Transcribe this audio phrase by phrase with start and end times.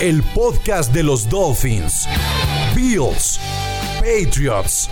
[0.00, 2.08] El podcast de los Dolphins,
[2.74, 3.38] Bills,
[4.00, 4.90] Patriots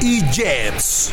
[0.00, 1.12] y Jets.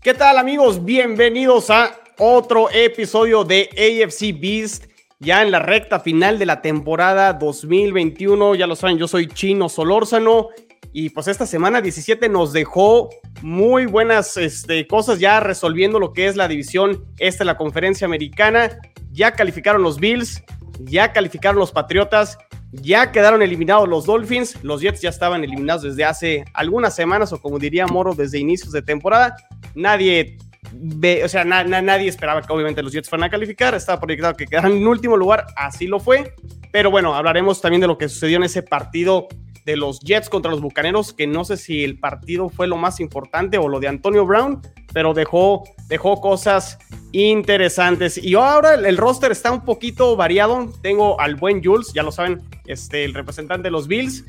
[0.00, 0.84] ¿Qué tal amigos?
[0.84, 4.84] Bienvenidos a otro episodio de AFC Beast,
[5.20, 8.56] ya en la recta final de la temporada 2021.
[8.56, 10.48] Ya lo saben, yo soy Chino Solórzano
[10.92, 13.10] y pues esta semana 17 nos dejó
[13.42, 18.06] muy buenas este, cosas ya resolviendo lo que es la división esta de la conferencia
[18.06, 18.78] americana.
[19.12, 20.42] Ya calificaron los Bills,
[20.80, 22.38] ya calificaron los Patriotas
[22.72, 27.40] ya quedaron eliminados los Dolphins, los Jets ya estaban eliminados desde hace algunas semanas o
[27.40, 29.36] como diría Moro desde inicios de temporada.
[29.74, 30.38] Nadie
[31.24, 34.72] o sea, nadie esperaba que obviamente los Jets fueran a calificar, estaba proyectado que quedaran
[34.72, 36.34] en último lugar, así lo fue.
[36.72, 39.28] Pero bueno, hablaremos también de lo que sucedió en ese partido
[39.64, 43.00] de los Jets contra los Bucaneros, que no sé si el partido fue lo más
[43.00, 44.60] importante o lo de Antonio Brown,
[44.92, 46.78] pero dejó, dejó cosas
[47.12, 48.18] interesantes.
[48.18, 50.72] Y ahora el, roster está un poquito variado.
[50.82, 54.24] Tengo al buen Jules, ya lo saben, este, el representante de los Bills.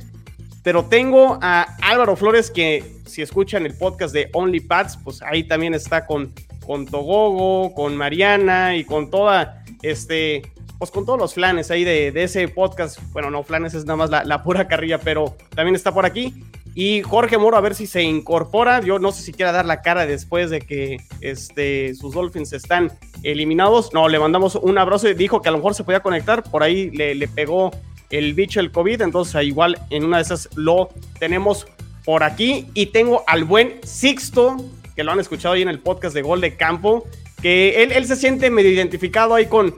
[0.64, 5.44] Pero tengo a Álvaro Flores, que si escuchan el podcast de Only Pats, pues ahí
[5.44, 6.31] también está con,
[6.66, 10.44] con Togogo, con Mariana y con toda, este,
[10.78, 13.00] pues con todos los flanes ahí de, ese podcast.
[13.12, 16.44] Bueno, no, flanes es nada más la, pura carrilla, pero también está por aquí.
[16.73, 18.82] Y Jorge Moro, a ver si se incorpora.
[18.82, 22.92] Yo no sé si quiera dar la cara después de que este, sus Dolphins están
[23.23, 23.94] eliminados.
[23.94, 26.44] No, le mandamos un abrazo y dijo que a lo mejor se podía conectar.
[26.44, 27.71] Por ahí le pegó
[28.11, 29.02] el bicho el COVID.
[29.02, 30.89] Entonces, igual en una de esas lo
[31.20, 31.66] tenemos
[32.05, 32.67] por aquí.
[32.73, 34.58] Y tengo al buen Sixto,
[34.95, 37.05] que lo han escuchado ahí en el podcast de Gol de Campo.
[37.42, 39.76] Que él, él se siente medio identificado ahí con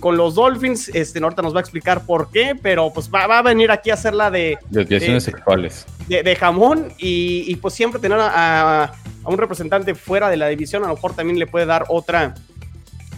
[0.00, 0.88] con, los Dolphins.
[0.90, 3.94] Este, ahorita nos va a explicar por qué, pero pues va, a venir aquí a
[3.94, 4.56] hacer la de.
[4.70, 5.84] Desviaciones sexuales.
[6.06, 8.92] De, jamón y, pues siempre tener a,
[9.24, 12.34] un representante fuera de la división, a lo mejor también le puede dar otra,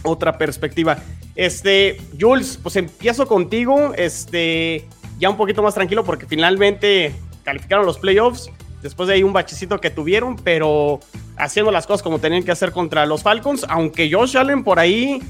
[0.03, 0.97] otra perspectiva.
[1.35, 4.85] Este, Jules, pues empiezo contigo, este,
[5.19, 7.13] ya un poquito más tranquilo porque finalmente
[7.43, 8.49] calificaron los playoffs.
[8.81, 10.99] Después de ahí un bachecito que tuvieron, pero
[11.37, 15.21] haciendo las cosas como tenían que hacer contra los Falcons, aunque Josh Allen por ahí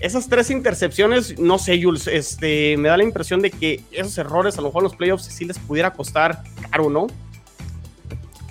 [0.00, 4.58] esas tres intercepciones, no sé, Jules, este, me da la impresión de que esos errores
[4.58, 7.06] a lo mejor en los playoffs sí les pudiera costar caro, ¿no?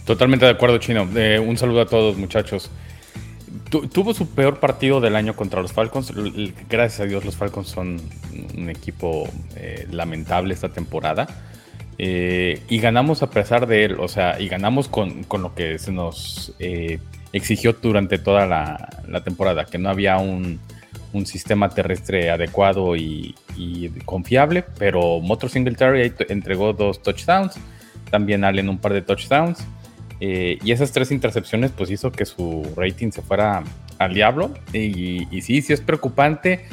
[0.06, 1.08] Totalmente de acuerdo, Chino.
[1.16, 2.70] Eh, un saludo a todos, muchachos.
[3.70, 6.14] Tuvo su peor partido del año contra los Falcons.
[6.70, 8.02] Gracias a Dios, los Falcons son
[8.58, 11.28] un equipo eh, lamentable esta temporada.
[11.98, 15.92] Eh, y ganamos a pesar de él, o sea, y ganamos con, lo que se
[15.92, 16.54] nos
[17.32, 20.60] exigió durante toda la temporada, que no había un,
[21.16, 23.36] un sistema terrestre adecuado y,
[24.04, 27.56] confiable, pero Motor Singletary entregó dos touchdowns,
[28.12, 29.66] también Allen un par de touchdowns,
[30.20, 33.64] eh, y esas tres intercepciones pues hizo que su rating se fuera
[33.98, 36.66] al diablo, y, sí, sí es preocupante,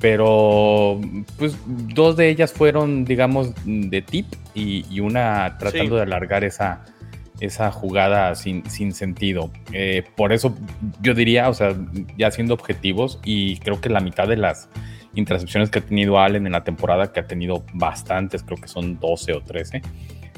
[0.00, 1.00] pero
[1.38, 6.84] pues dos de ellas fueron digamos de tip y, una tratando de alargar esa
[7.40, 9.50] esa jugada sin, sin sentido.
[9.72, 10.54] Eh, por eso
[11.00, 11.74] yo diría, o sea,
[12.16, 14.68] ya siendo objetivos, y creo que la mitad de las
[15.14, 18.98] intercepciones que ha tenido Allen en la temporada, que ha tenido bastantes, creo que son
[18.98, 19.82] 12 o 13,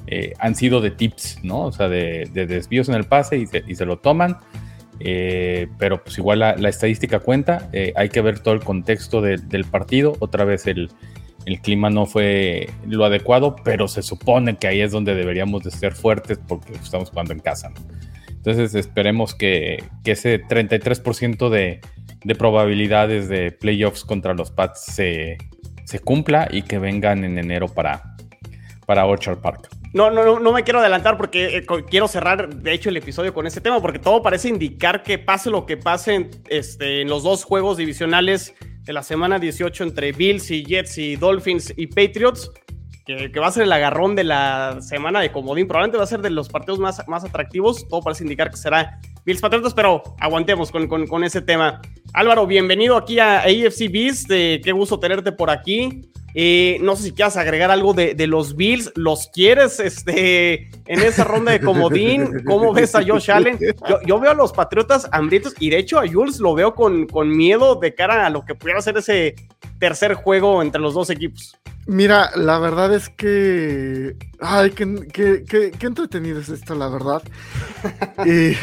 [0.07, 1.63] eh, han sido de tips, ¿no?
[1.63, 4.39] O sea, de, desvíos en el pase y se, se lo toman.
[4.99, 10.17] Eh, pero pues igual la, estadística cuenta, hay que ver todo el contexto del partido,
[10.21, 10.91] otra vez el,
[11.63, 15.93] clima no fue lo adecuado, pero se supone que ahí es donde deberíamos de ser
[15.93, 17.73] fuertes porque estamos jugando en casa.
[18.47, 21.81] Entonces esperemos que, ese 33% de,
[22.25, 25.37] de, probabilidades de playoffs contra los Pats se,
[26.05, 28.15] cumpla y que vengan en enero para,
[28.87, 29.69] para Orchard Park.
[29.97, 33.47] No, no, no, me quiero adelantar porque eh, quiero cerrar, de hecho, el episodio con
[33.47, 37.45] ese tema, porque todo parece indicar que pase lo que pase este, en los dos
[37.45, 42.51] juegos divisionales de la semana 18 entre Bills y Jets y Dolphins y Patriots,
[43.07, 45.67] que, va a ser el agarrón de la semana de comodín.
[45.67, 47.89] Probablemente va a ser de los partidos más, más atractivos.
[47.89, 51.81] Todo parece indicar que será Bills Patriots, pero aguantemos con, con, ese tema.
[52.17, 54.31] Álvaro, bienvenido aquí a AFC Beast.
[54.31, 56.09] Eh, qué gusto tenerte por aquí.
[56.35, 58.91] Eh, no sé si quieras agregar algo de, los Bills.
[58.95, 62.43] ¿Los quieres este, en esa ronda de comodín?
[62.47, 63.59] ¿Cómo ves a Josh Allen?
[64.07, 67.29] Yo, veo a los Patriotas hambrientos y de hecho a Jules lo veo con, con
[67.29, 69.35] miedo de cara a lo que pudiera ser ese
[69.79, 71.55] tercer juego entre los dos equipos.
[71.85, 74.17] Mira, la verdad es que.
[74.41, 77.23] Ay, qué, qué, entretenido es esto, la verdad.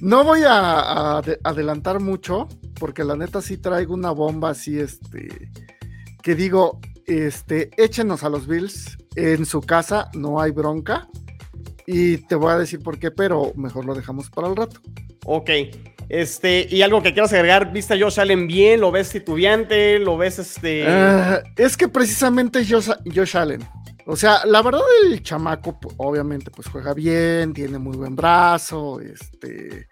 [0.00, 2.48] no voy a, adelantar mucho,
[2.78, 5.50] porque la neta sí traigo una bomba así, este
[6.22, 11.08] que digo, este, échenos a los Bills en su casa, no hay bronca.
[11.86, 14.80] Y te voy a decir por qué, pero mejor lo dejamos para el rato.
[15.24, 15.50] Ok.
[16.08, 18.80] Este, y algo que quieras agregar, ¿viste a Josh Allen bien?
[18.80, 19.98] ¿Lo ves titubeante?
[19.98, 20.86] ¿Lo ves este.?
[20.86, 23.60] Ah, es que precisamente Josh, Josh, Allen.
[24.10, 29.86] O sea, la verdad, el chamaco, obviamente, pues juega bien, tiene muy buen brazo, este.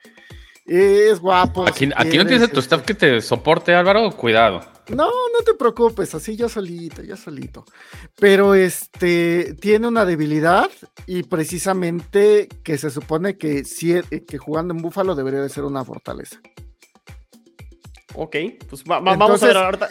[0.65, 1.67] Es guapo.
[1.69, 4.63] Aquí, no tienes tu staff que te soporte, Álvaro, cuidado.
[4.89, 7.67] No, no te preocupes, así yo solito, yo solito.
[8.19, 10.71] Pero este tiene una debilidad
[11.07, 15.65] y precisamente que se supone que, si, eh, que jugando en Búfalo debería de ser
[15.65, 16.41] una fortaleza.
[18.15, 18.37] Ok,
[18.67, 19.91] pues vamos a ver ahorita.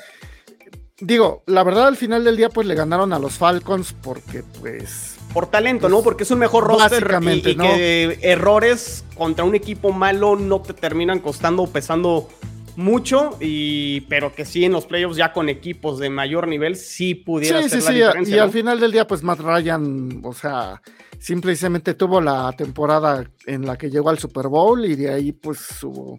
[0.99, 5.17] Digo, la verdad al final del día pues le ganaron a los Falcons porque pues...
[5.33, 6.01] Por talento, ¿no?
[6.01, 10.73] Porque es un mejor roster y, y que errores contra un equipo malo no te
[10.73, 12.29] terminan costando o pesando
[12.77, 17.15] mucho, y, pero que sí en los playoffs ya con equipos de mayor nivel sí
[17.15, 20.81] pudiera sí, sí, sí, Y al final del día, pues Matt Ryan, o sea,
[21.19, 25.59] simplemente tuvo la temporada en la que llegó al Super Bowl y de ahí pues
[25.59, 26.17] su,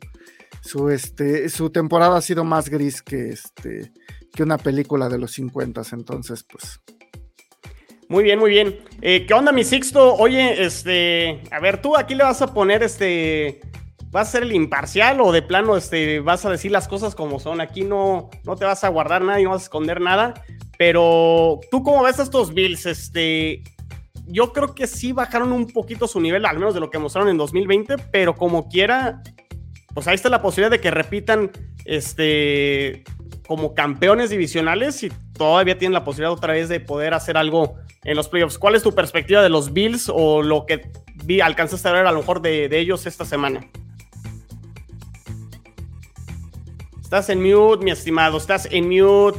[0.67, 3.93] su, este, su temporada ha sido más gris que, este,
[4.35, 6.81] que una película de los 50, entonces pues...
[8.09, 8.79] Muy bien, muy bien.
[9.03, 10.15] Eh, ¿Qué onda, mi Sixto?
[10.15, 13.61] Oye, este, a ver, tú aquí le vas a poner este
[14.17, 17.39] ¿Vas a ser el imparcial o de plano este, vas a decir las cosas como
[17.41, 17.61] son?
[17.61, 20.33] Aquí no, no te vas a guardar nada y no vas a esconder nada.
[20.79, 22.87] Pero, ¿tú cómo ves estos Bills?
[22.87, 23.63] Este,
[24.27, 27.29] yo creo que sí bajaron un poquito su nivel, al menos de lo que mostraron
[27.29, 29.23] en 2020, pero como quiera,
[29.97, 31.51] pues ahí está la posibilidad de que repitan
[31.87, 33.03] este,
[33.47, 38.15] como campeones divisionales y todavía tienen la posibilidad otra vez de poder hacer algo en
[38.15, 38.59] los playoffs.
[38.59, 40.91] ¿Cuál es tu perspectiva de los Bills o lo que
[41.25, 43.67] vi, alcanzaste a ver a lo mejor de, de ellos esta semana?
[47.01, 48.37] Estás en mute, mi estimado.
[48.37, 49.39] Estás en mute.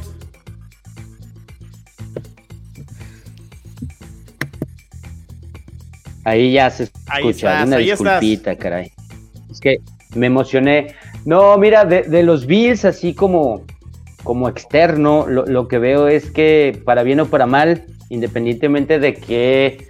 [6.24, 7.62] Ahí ya se escucha.
[7.62, 8.90] Una disculpita, caray.
[9.52, 9.80] Es que
[10.14, 10.94] me emocioné.
[11.24, 13.62] No, mira, de, los Bills, así como,
[14.24, 19.88] como externo, lo, que veo es que, para bien o para mal, independientemente de que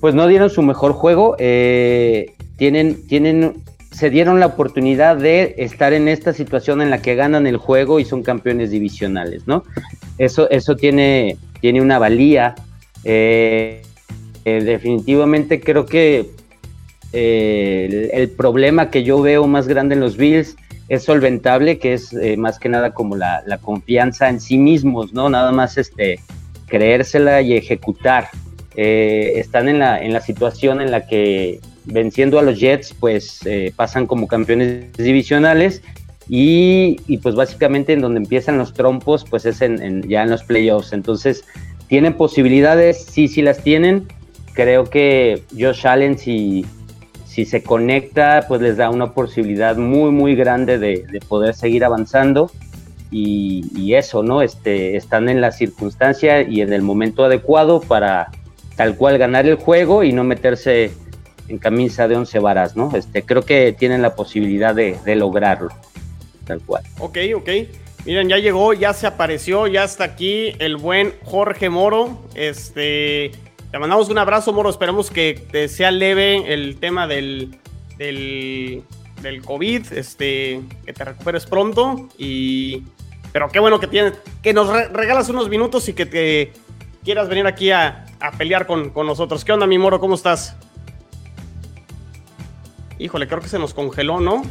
[0.00, 3.54] pues no dieron su mejor juego, eh, tienen, tienen
[3.94, 8.00] se dieron la oportunidad de estar en esta situación en la que ganan el juego
[8.00, 9.62] y son campeones divisionales, ¿no?
[10.18, 12.56] Eso, eso tiene, tiene una valía.
[13.04, 13.82] Eh,
[14.44, 16.28] eh, definitivamente creo que
[17.14, 20.56] eh, el, problema que yo veo más grande en los Bills
[20.88, 25.30] es solventable, que es más que nada como la, la, confianza en sí mismos, ¿no?
[25.30, 26.20] Nada más este,
[26.66, 28.28] creérsela y ejecutar.
[28.74, 33.72] están en la, en la situación en la que venciendo a los Jets, pues eh,
[33.76, 35.82] pasan como campeones divisionales
[36.28, 40.92] y, pues básicamente en donde empiezan los trompos, pues es en, ya en los playoffs.
[40.92, 41.44] Entonces,
[41.86, 43.04] ¿tienen posibilidades?
[43.04, 44.06] Sí, sí las tienen.
[44.54, 46.64] Creo que Josh Allen, si,
[47.34, 52.48] si se conecta, pues les da una posibilidad muy, muy grande de, poder seguir avanzando.
[53.10, 54.40] Y, eso, ¿no?
[54.40, 58.30] Este, están en la circunstancia y en el momento adecuado para
[58.76, 60.92] tal cual ganar el juego y no meterse
[61.48, 62.92] en camisa de once varas, ¿no?
[62.94, 65.70] Este, creo que tienen la posibilidad de, lograrlo,
[66.46, 66.84] tal cual.
[67.00, 67.48] Ok, ok.
[68.04, 72.20] Miren, ya llegó, ya se apareció, ya está aquí el buen Jorge Moro.
[72.34, 73.32] Este,
[73.74, 74.70] te mandamos un abrazo, Moro.
[74.70, 77.58] Esperamos que te sea leve el tema del,
[77.98, 78.84] del,
[79.20, 82.08] del COVID, este, que te recuperes pronto.
[82.16, 82.84] Y,
[83.32, 84.12] pero qué bueno que tienes,
[84.44, 86.52] que nos regalas unos minutos y que te
[87.02, 89.44] quieras venir aquí a, a pelear con, con nosotros.
[89.44, 89.98] ¿Qué onda, mi Moro?
[89.98, 90.54] ¿Cómo estás?
[93.00, 94.42] Híjole, creo que se nos congeló, ¿no?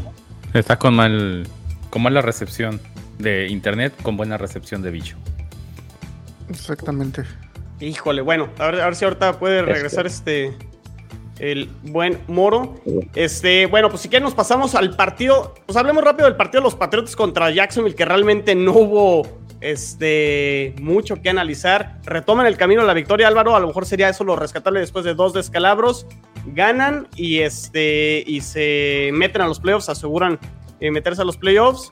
[0.53, 1.47] Está con mal,
[1.91, 2.81] con mala recepción
[3.19, 5.15] de internet, con buena recepción de bicho.
[6.49, 7.23] Exactamente.
[7.79, 10.55] Híjole, bueno, a ver, a ver si ahorita puede regresar este
[11.39, 12.75] el buen Moro.
[13.15, 15.53] Este, bueno, pues si quieren nos pasamos al partido.
[15.65, 19.27] Pues hablemos rápido del partido de los Patriotas contra Jacksonville, que realmente no hubo
[19.61, 21.99] este, mucho que analizar.
[22.03, 23.55] Retoman el camino a la victoria, Álvaro.
[23.55, 26.05] A lo mejor sería eso lo rescatable después de dos descalabros.
[26.45, 30.39] Ganan y, este, y se meten a los playoffs, aseguran
[30.79, 31.91] eh, meterse a los playoffs.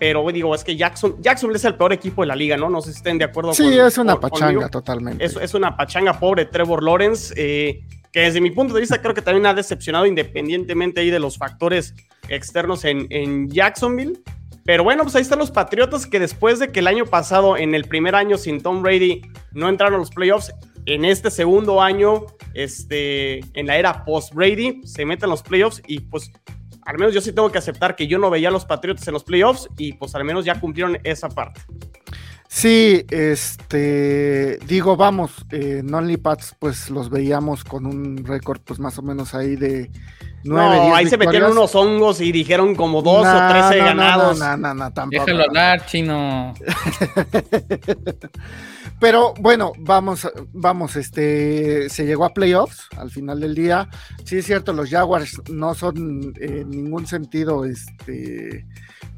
[0.00, 2.70] Pero digo, es que Jackson, Jackson es el peor equipo de la liga, ¿no?
[2.70, 3.52] No sé si estén de acuerdo.
[3.52, 5.22] Sí, es una pachanga totalmente.
[5.22, 9.12] Es, es, una pachanga pobre Trevor Lawrence, eh, que desde mi punto de vista creo
[9.12, 11.94] que también ha decepcionado independientemente ahí de los factores
[12.30, 14.18] externos en, en Jacksonville.
[14.64, 17.74] Pero bueno, pues ahí están los Patriotas que después de que el año pasado, en
[17.74, 19.20] el primer año sin Tom Brady,
[19.52, 20.50] no entraron a los playoffs,
[20.86, 26.32] en este segundo año, este, en la era post-Brady, se meten los playoffs y pues
[26.84, 29.14] al menos yo sí tengo que aceptar que yo no veía a los Patriotas en
[29.14, 31.60] los playoffs y pues al menos ya cumplieron esa parte.
[32.48, 38.98] Sí, este, digo, vamos, eh, Non Pats pues los veíamos con un récord pues más
[38.98, 39.88] o menos ahí de
[40.44, 44.38] 9, No, ahí se metieron unos hongos y dijeron como dos o 13 ganados.
[44.38, 45.24] No, no, no, tampoco.
[45.24, 46.54] Déjalo hablar, chino.
[49.00, 53.88] Pero bueno, vamos, vamos, este, se llegó a playoffs al final del día.
[54.24, 58.66] Sí es cierto, los Jaguars no son en ningún sentido, este,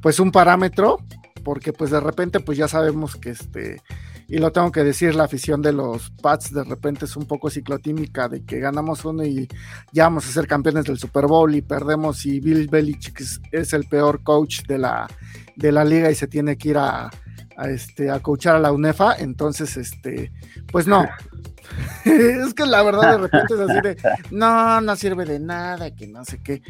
[0.01, 0.99] pues un parámetro,
[1.43, 3.83] porque pues de repente pues ya sabemos que este,
[4.29, 7.51] y lo tengo que decir, la afición de los Pats de repente es un poco
[7.51, 9.49] ciclotímica de que ganamos uno y
[9.93, 13.85] ya vamos a ser campeones del Super Bowl y perdemos y Bill Belichick es, el
[13.85, 15.09] peor coach de la,
[15.57, 17.11] de la liga y se tiene que ir a
[17.59, 20.33] este, a coachar a la UNEFA, entonces, este,
[20.71, 21.05] pues no.
[22.05, 23.97] es que la verdad de repente es así de,
[24.31, 26.63] no, no sirve de nada, que no sé qué.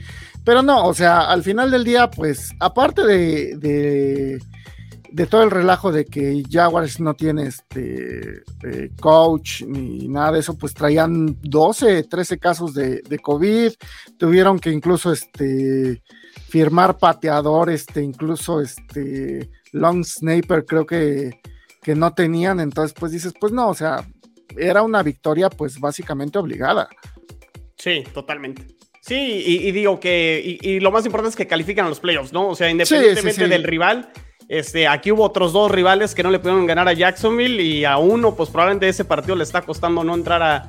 [0.45, 4.41] Pero no, o sea, al final del día, pues, aparte de,
[5.29, 10.57] todo el relajo de que Jaguars no tiene este eh, coach ni nada de eso,
[10.57, 13.73] pues traían 12, 13 casos de, de COVID,
[14.19, 16.03] tuvieron que incluso este
[16.49, 21.41] firmar pateador, este, incluso este long sniper creo que,
[21.83, 24.07] que no tenían, entonces pues dices, pues no, o sea,
[24.57, 26.89] era una victoria pues básicamente obligada.
[27.77, 28.67] Sí, totalmente.
[29.01, 32.47] Sí, y, digo que, y, lo más importante es que califican a los playoffs, ¿no?
[32.47, 34.13] O sea, independientemente del rival,
[34.49, 37.99] este, aquí hubo otros dos rivales que no le pudieron ganar a Jacksonville y a
[37.99, 40.69] uno, pues probablemente ese partido le está costando no entrar a,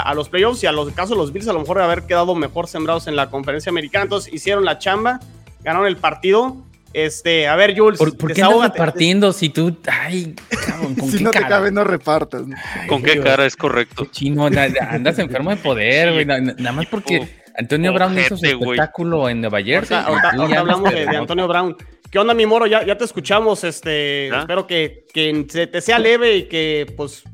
[0.00, 2.34] a, los playoffs y a los casos los Bills a lo mejor de haber quedado
[2.34, 4.04] mejor sembrados en la conferencia americana.
[4.04, 5.20] Entonces hicieron la chamba,
[5.62, 6.56] ganaron el partido
[6.92, 7.98] este, a ver, Jules.
[7.98, 9.76] ¿Por, qué andas repartiendo si tú.
[9.90, 10.34] Ay,
[10.66, 12.42] cabrón, ¿con si qué no te cabe, no repartas.
[12.88, 14.06] ¿Con qué cara es correcto?
[14.10, 16.26] Chino, andas enfermo de poder, güey.
[16.26, 19.96] nada más porque Antonio Brown hizo su espectáculo en Nueva Jersey.
[19.96, 21.76] Ahorita, hablamos de, Antonio Brown.
[22.12, 22.66] ¿Qué onda, mi moro?
[22.66, 23.64] Ya, ya te escuchamos.
[23.64, 27.24] Este, espero que, que te sea leve y que, pues,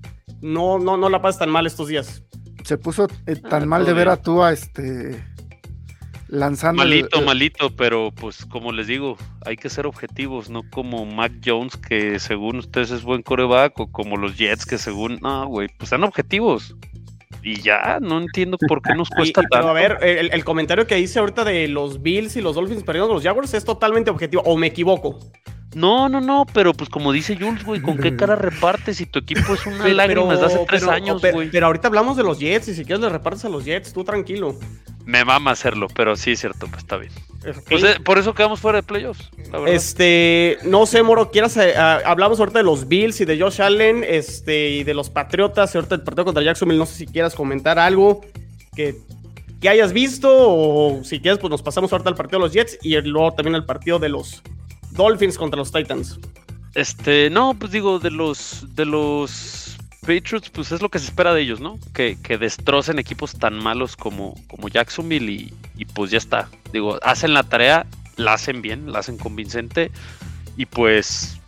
[0.40, 2.22] no, no, no la pases tan mal estos días.
[2.62, 5.20] Se puso eh, tan ah, mal de ver a tú a este
[6.28, 6.84] lanzando.
[6.84, 11.76] Malito, malito, pero pues como les digo, hay que ser objetivos, no como Mac Jones,
[11.76, 15.18] que según ustedes es buen coreback, o como los Jets, que según.
[15.22, 16.76] No, güey, pues sean objetivos.
[17.48, 19.68] Y ya, no entiendo por qué nos cuesta tanto.
[19.68, 23.22] a ver, el, comentario que hice ahorita de los Bills y los Dolphins perdiendo los
[23.22, 25.18] Jaguars es totalmente objetivo, o me equivoco.
[25.74, 29.18] No, no, no, pero pues como dice Jules, güey, ¿con qué cara repartes si tu
[29.18, 31.50] equipo es una lágrima desde hace tres años, güey?
[31.50, 34.02] Pero, ahorita hablamos de los Jets y si quieres le repartes a los Jets, tú
[34.02, 34.58] tranquilo.
[35.04, 37.12] Me mama hacerlo, pero sí es cierto, pues está bien.
[37.68, 39.30] Pues, eh, por eso quedamos fuera de playoffs.
[39.66, 44.04] Este, no sé, Moro, quieras, eh, hablamos ahorita de los Bills y de Josh Allen,
[44.06, 47.78] este, y de los Patriotas, ahorita el partido contra Jacksonville, no sé si quieras comentar
[47.78, 48.22] algo
[48.74, 48.96] que,
[49.60, 52.78] que hayas visto, o si quieres, pues nos pasamos ahorita al partido de los Jets
[52.82, 54.42] y luego también al partido de los
[54.98, 56.18] Dolphins contra los Titans.
[56.74, 61.32] Este, no, pues digo, de los, de los Patriots, pues es lo que se espera
[61.32, 61.78] de ellos, ¿no?
[61.94, 65.30] Que, destrocen equipos tan malos como, como Jacksonville
[65.76, 66.50] y, pues ya está.
[66.72, 67.86] Digo, hacen la tarea,
[68.16, 69.90] la hacen bien, la hacen convincente
[70.56, 71.40] y pues,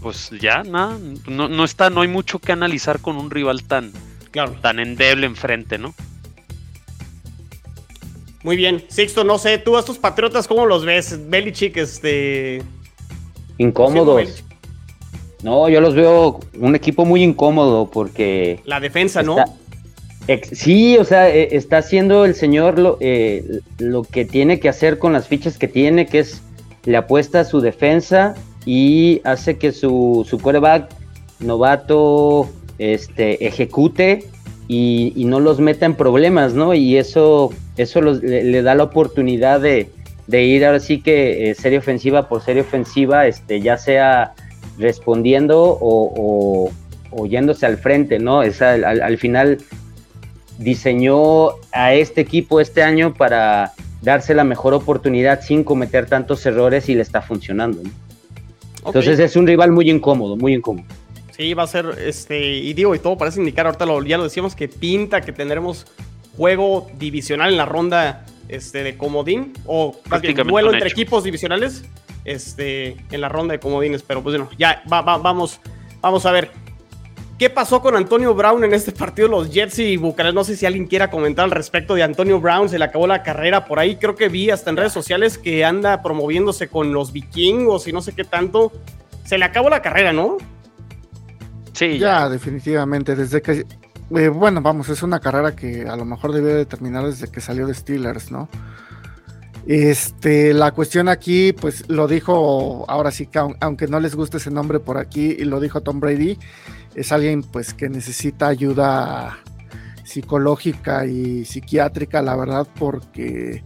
[0.00, 3.92] pues ya, nada, no, no está, no hay mucho que analizar con un rival tan,
[4.30, 4.52] claro.
[4.60, 5.94] tan endeble enfrente, ¿no?
[8.42, 11.28] Muy bien, Sixto, no sé, tú a estos Patriotas, ¿cómo los ves?
[11.28, 12.62] Belichick, este...
[13.58, 14.44] Incómodos.
[15.42, 18.60] No, yo los veo un equipo muy incómodo porque...
[18.64, 19.36] La defensa, ¿no?
[20.52, 24.98] sí, o sea, e, está haciendo el señor lo, eh, lo que tiene que hacer
[24.98, 26.42] con las fichas que tiene, que es
[26.84, 28.34] le apuesta a su defensa
[28.66, 30.88] y hace que su, su quarterback
[31.40, 34.28] novato este, ejecute
[34.74, 36.72] y, no los meta en problemas, ¿no?
[36.72, 39.90] Y eso, eso le, da la oportunidad de,
[40.28, 44.32] ir ahora sí que eh, serie ofensiva por serie ofensiva, este, ya sea
[44.78, 46.70] respondiendo o,
[47.28, 48.42] yéndose al frente, ¿no?
[48.42, 49.58] Es al, final
[50.58, 56.88] diseñó a este equipo este año para darse la mejor oportunidad sin cometer tantos errores
[56.88, 57.82] y le está funcionando.
[58.86, 60.86] Entonces es un rival muy incómodo, muy incómodo.
[61.36, 64.24] Sí, va a ser, este, y digo, y todo parece indicar, ahorita lo, ya lo
[64.24, 65.86] decíamos, que pinta que tendremos
[66.36, 69.96] juego divisional en la ronda este, de comodín, o
[70.46, 71.84] duelo entre equipos divisionales.
[72.24, 75.60] este, en la ronda de comodines, pero pues bueno, ya vamos,
[76.00, 76.50] vamos a ver.
[77.38, 79.26] ¿Qué pasó con Antonio Brown en este partido?
[79.26, 80.34] Los Jets y Bucaneros.
[80.34, 82.68] No sé si alguien quiera comentar al respecto de Antonio Brown.
[82.68, 83.96] Se le acabó la carrera por ahí.
[83.96, 88.00] Creo que vi hasta en redes sociales que anda promoviéndose con los vikingos y no
[88.00, 88.70] sé qué tanto.
[89.24, 90.36] Se le acabó la carrera, ¿no?
[91.72, 91.98] Sí.
[91.98, 93.16] Ya, definitivamente.
[93.16, 93.66] Desde que.
[94.14, 97.40] Eh, bueno, vamos, es una carrera que a lo mejor debió de terminar desde que
[97.40, 98.48] salió de Steelers, ¿no?
[99.66, 104.50] Este, la cuestión aquí, pues lo dijo, ahora sí que aunque no les guste ese
[104.50, 106.36] nombre por aquí, y lo dijo Tom Brady,
[106.94, 109.38] es alguien pues que necesita ayuda
[110.04, 113.62] psicológica y psiquiátrica, la verdad, porque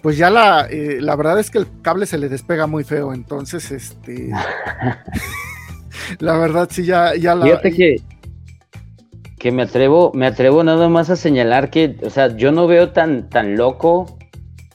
[0.00, 3.12] pues ya la, eh, la verdad es que el cable se le despega muy feo,
[3.12, 4.30] entonces este
[6.18, 7.96] la verdad sí ya, ya la Fíjate que,
[9.38, 12.90] que me atrevo, me atrevo nada más a señalar que, o sea, yo no veo
[12.90, 14.18] tan, tan loco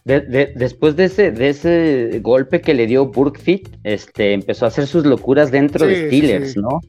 [0.05, 5.05] después de ese, de ese golpe que le dio Burkfit, este, empezó a hacer sus
[5.05, 6.81] locuras dentro de Steelers, ¿no?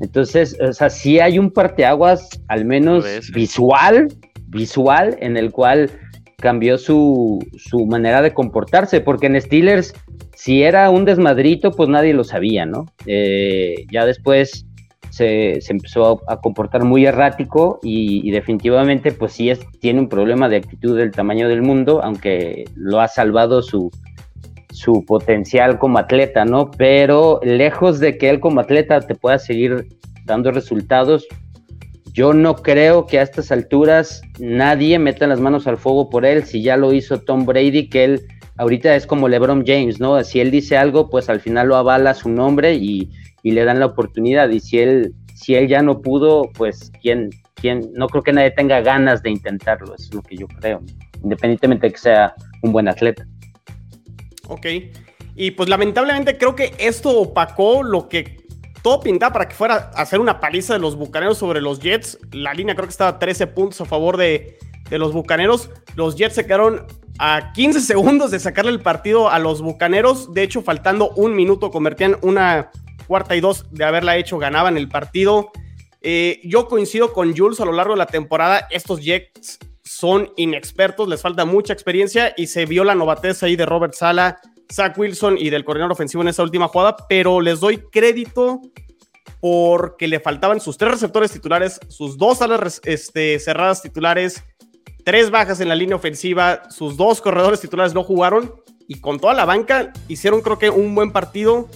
[0.00, 4.08] Entonces, o sea, sí hay un parteaguas, al menos visual,
[4.48, 5.90] visual, en el cual
[6.44, 9.94] cambió su, su, manera de comportarse, porque en Steelers,
[10.34, 12.84] si era un desmadrito, pues nadie lo sabía, ¿no?
[13.06, 14.66] Eh, ya después
[15.08, 20.56] se, empezó a, comportar muy errático y, definitivamente, pues sí es, tiene un problema de
[20.56, 23.90] actitud del tamaño del mundo, aunque lo ha salvado su,
[24.70, 26.70] su potencial como atleta, ¿no?
[26.72, 29.86] Pero lejos de que él como atleta te pueda seguir
[30.26, 31.26] dando resultados,
[32.14, 36.44] yo no creo que a estas alturas nadie meta las manos al fuego por él,
[36.44, 40.22] si ya lo hizo Tom Brady, que él ahorita es como LeBron James, ¿no?
[40.22, 43.10] Si él dice algo, pues al final lo avala su nombre y,
[43.42, 44.48] le dan la oportunidad.
[44.50, 48.52] Y si él, si él ya no pudo, pues quién, quién, no creo que nadie
[48.52, 50.82] tenga ganas de intentarlo, es lo que yo creo,
[51.22, 53.26] independientemente de que sea un buen atleta.
[54.46, 54.66] Ok.
[55.34, 58.43] Y pues lamentablemente creo que esto opacó lo que
[58.84, 62.18] todo pintaba para que fuera a hacer una paliza de los bucaneros sobre los Jets.
[62.32, 64.58] La línea creo que estaba 13 puntos a favor de,
[64.90, 65.70] los bucaneros.
[65.96, 66.86] Los Jets se quedaron
[67.18, 70.34] a 15 segundos de sacarle el partido a los bucaneros.
[70.34, 72.70] De hecho, faltando un minuto, convertían una
[73.06, 75.50] cuarta y dos de haberla hecho, ganaban el partido.
[76.02, 78.68] Eh, yo coincido con Jules a lo largo de la temporada.
[78.70, 83.64] Estos Jets son inexpertos, les falta mucha experiencia y se vio la novatez ahí de
[83.64, 87.78] Robert Sala, Zach Wilson y del coordinador ofensivo en esa última jugada, pero les doy
[87.90, 88.60] crédito
[89.40, 94.42] porque le faltaban sus tres receptores titulares, sus dos alas este, cerradas titulares,
[95.04, 98.54] tres bajas en la línea ofensiva, sus dos corredores titulares no jugaron
[98.88, 101.68] y con toda la banca hicieron creo que un buen partido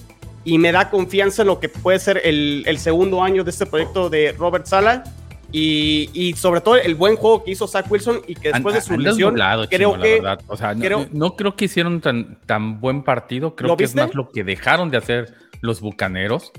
[0.45, 3.67] y me da confianza en lo que puede ser el, el segundo año de este
[3.67, 5.05] proyecto de Robert Sala
[5.51, 8.99] y, sobre todo el buen juego que hizo Zach Wilson y que después de su
[8.99, 9.35] lesión
[9.71, 13.95] creo que o sea, no, creo, que hicieron tan, tan buen partido, creo que es
[13.95, 16.53] más lo que dejaron de hacer los bucaneros.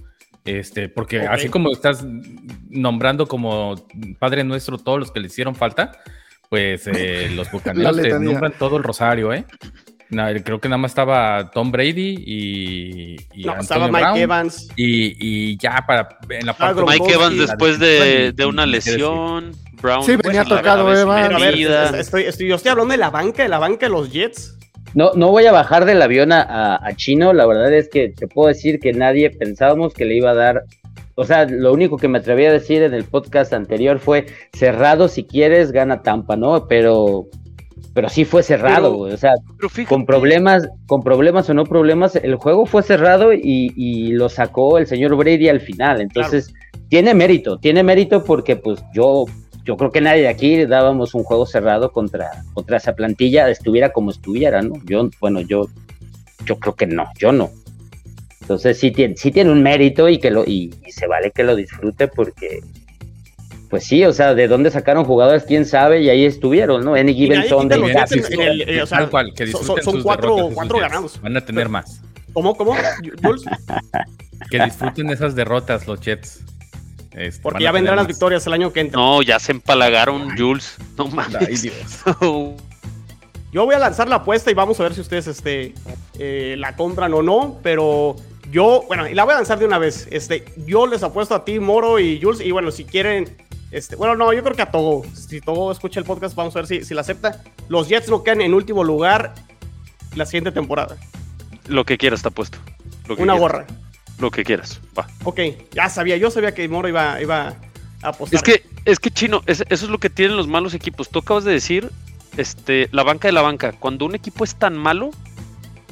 [0.46, 2.04] Este, porque así como estás
[2.70, 3.76] nombrando como
[4.18, 5.92] Padre Nuestro todos los que le hicieron falta,
[6.50, 9.46] pues eh, los bucaneros te nombran todo el rosario, ¿eh?
[10.10, 14.68] Creo que nada más estaba Tom Brady y, y estaba Mike Evans.
[14.76, 20.44] Y, ya para en la parte Mike Evans después de, una lesión Brown sí venía
[20.44, 23.86] tocado Evans a ver, estoy, estoy, yo estoy hablando de la banca de la banca
[23.86, 24.56] de los Jets.
[24.96, 28.48] No, no voy a bajar del avión a, Chino, la verdad es que te puedo
[28.48, 30.64] decir que nadie pensábamos que le iba a dar
[31.14, 35.10] o sea, lo único que me atreví a decir en el podcast anterior fue cerrado
[35.10, 36.66] si quieres, gana Tampa, ¿no?
[36.66, 37.28] Pero
[37.94, 39.34] pero sí fue cerrado, o sea,
[39.88, 44.88] con problemas, con problemas o no problemas, el juego fue cerrado y, lo sacó el
[44.88, 46.54] señor Brady al final, entonces
[46.90, 49.26] tiene mérito, tiene mérito porque pues yo,
[49.64, 53.92] yo creo que nadie de aquí dábamos un juego cerrado contra, contra esa plantilla, estuviera
[53.92, 54.74] como estuviera, ¿no?
[54.86, 55.68] Yo, bueno, yo,
[56.46, 57.50] yo creo que no, yo no.
[58.42, 61.56] Entonces sí tiene, sí tiene un mérito y que lo, y se vale que lo
[61.56, 62.62] disfrute porque
[63.70, 66.96] pues sí, o sea, de dónde sacaron jugadores, quién sabe, y ahí estuvieron, ¿no?
[66.96, 67.80] Any given Sunday.
[68.86, 71.22] Son, cuatro, cuatro ganados.
[71.22, 72.02] Van a tener más.
[72.34, 72.76] ¿Cómo, cómo,
[74.50, 76.44] que disfruten esas derrotas los Jets.
[77.12, 79.00] Este, Porque ya vendrán las victorias el año que entra.
[79.00, 80.78] No, ya se empalagaron Jules.
[80.98, 81.64] No mames.
[83.52, 85.74] Yo voy a lanzar la apuesta y vamos a ver si ustedes este,
[86.20, 88.16] eh, la compran o no, pero
[88.52, 90.08] yo, bueno, y la voy a lanzar de una vez.
[90.12, 93.36] Este, yo les apuesto a ti, Moro y Jules, y bueno, si quieren
[93.72, 95.06] este, bueno, no, yo creo que a Togo.
[95.14, 97.44] Si Togo escucha el podcast, vamos a ver si, si la acepta.
[97.68, 99.34] Los Jets no quedan en último lugar
[100.16, 100.98] la siguiente temporada.
[101.68, 102.58] Lo que quieras está puesto.
[103.18, 103.66] Una gorra.
[104.20, 105.08] Lo que quieras, va.
[105.24, 105.40] Ok,
[105.72, 107.56] ya sabía, yo sabía que Moro iba, iba
[108.02, 108.38] a apostar.
[108.38, 111.10] Es que, es que Chino, eso es lo que tienen los malos equipos.
[111.10, 111.90] Tú acabas de decir,
[112.36, 113.72] este, la banca de la banca.
[113.72, 115.12] Cuando un equipo es tan malo,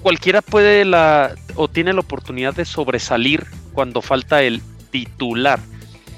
[0.01, 4.61] cualquiera puede la o tiene la oportunidad de sobresalir cuando falta el
[4.91, 5.59] titular.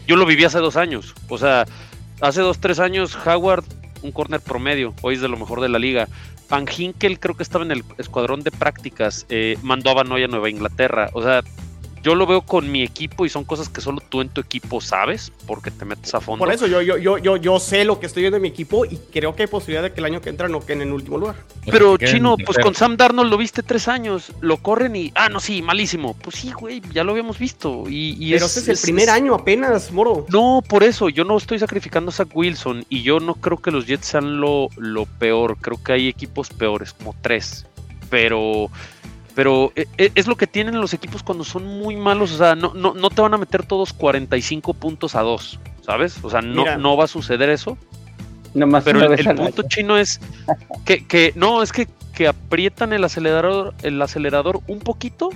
[0.09, 1.13] Yo lo viví hace dos años.
[1.27, 1.67] O sea,
[2.19, 3.63] hace dos, tres años, Howard,
[4.01, 6.07] un corner promedio, hoy es de lo mejor de la liga.
[6.49, 10.27] Van Hinkel creo que estaba en el escuadrón de prácticas, eh, mandó a Banoy a
[10.27, 11.11] Nueva Inglaterra.
[11.13, 11.43] O sea,
[12.01, 14.81] yo lo veo con mi equipo y son cosas que solo tú en tu equipo
[14.81, 16.43] sabes porque te metes a fondo.
[16.43, 18.85] Por eso yo, yo, yo, yo, yo sé lo que estoy viendo en mi equipo
[18.85, 21.17] y creo que hay posibilidad de que el año que entra no queden en último
[21.17, 21.35] lugar.
[21.65, 25.39] Pero Chino, pues con Sam Darnold lo viste tres años, lo corren y, ah, no,
[25.39, 26.15] sí, malísimo.
[26.15, 27.83] Pues sí, güey, ya lo habíamos visto.
[27.87, 30.25] Y, Pero ese es el primer año apenas, Moro.
[30.29, 33.71] No, por eso, yo no estoy sacrificando a Zach Wilson y yo no creo que
[33.71, 35.57] los Jets sean lo, lo peor.
[35.57, 37.65] Creo que hay equipos peores, como tres.
[38.09, 38.69] Pero
[39.39, 42.33] pero eh, eh, es lo que tienen los equipos cuando son muy malos.
[42.33, 46.21] O sea, no, no, no te van a meter todos 45 puntos a dos, ¿sabes?
[46.23, 47.77] O sea, no, no va a suceder eso.
[48.83, 50.19] pero el, punto chino es
[50.83, 55.29] que, que no, es que, que, aprietan el acelerador, el acelerador un poquito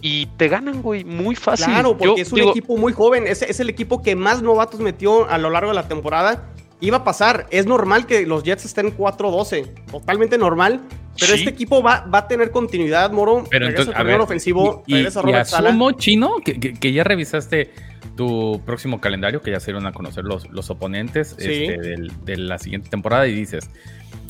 [0.00, 1.66] y te ganan, güey, muy fácil.
[1.66, 3.26] Claro, porque es un equipo muy joven.
[3.26, 6.44] Es, es el equipo que más novatos metió a lo largo de la temporada
[6.80, 7.46] iba a pasar.
[7.50, 10.82] Es normal que los Jets estén 4-12, totalmente normal.
[11.20, 13.44] Pero este equipo va, va, a tener continuidad, Moro.
[13.50, 17.72] Pero entonces, a ver, ofensivo, y, asumo, Chino, que, ya revisaste
[18.16, 22.58] tu próximo calendario, que ya se iban a conocer los, los oponentes este, de la
[22.58, 23.68] siguiente temporada y dices,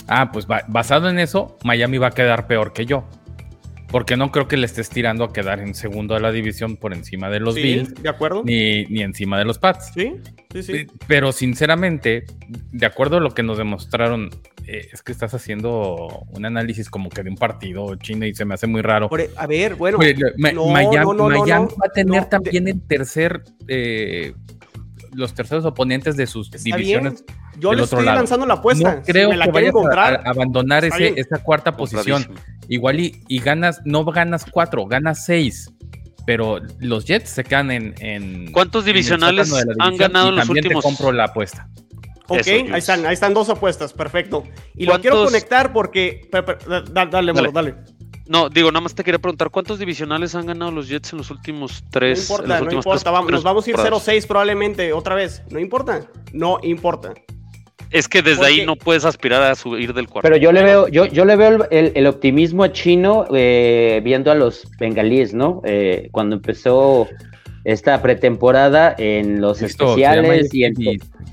[0.06, 3.04] ah, pues basado en eso, Miami va a quedar peor que yo.
[3.90, 6.92] Porque no creo que le estés tirando a quedar en segundo de la división por
[6.92, 7.94] encima de los Bills.
[8.02, 8.42] ¿De acuerdo?
[8.44, 9.92] Ni, ni, encima de los Pats.
[9.94, 10.16] Sí,
[10.52, 10.86] sí, sí.
[11.06, 14.30] Pero sinceramente, de acuerdo a lo que nos demostraron,
[14.66, 18.44] eh, es que estás haciendo un análisis como que de un partido chino y se
[18.44, 19.08] me hace muy raro.
[19.18, 19.96] E, a ver, bueno.
[19.96, 23.42] Miami, va a tener también el tercer.
[23.66, 24.34] Eh,
[25.14, 27.24] los terceros oponentes de sus divisiones.
[27.58, 28.96] Yo le estoy lanzando la apuesta.
[28.96, 32.26] No creo que vayas a, abandonar ese, esa cuarta posición.
[32.68, 35.72] Igual y, ganas, no ganas cuatro, ganas seis.
[36.26, 38.52] Pero los Jets se quedan en.
[38.52, 40.84] ¿Cuántos divisionales han ganado en los últimos?
[40.84, 41.68] Te compro la apuesta.
[42.28, 44.44] Ok, ahí están, ahí están dos apuestas, perfecto.
[44.76, 46.28] Y lo quiero conectar porque.
[46.30, 47.52] Dale, dale, dale.
[47.52, 47.74] dale.
[48.28, 51.30] No, digo, nada más te quería preguntar, ¿cuántos divisionales han ganado los Jets en los
[51.30, 52.28] últimos tres?
[52.28, 55.42] No importa, no importa, vamos, nos vamos a ir 0-6 probablemente otra vez.
[55.50, 57.14] No importa, no importa.
[57.90, 60.28] Es que desde ahí no puedes aspirar a subir del cuarto.
[60.28, 64.34] Pero yo le veo, yo, yo le veo el, optimismo a Chino eh, viendo a
[64.34, 65.62] los bengalíes, ¿no?
[65.64, 67.08] Eh, cuando empezó
[67.64, 70.74] esta pretemporada en los especiales y en...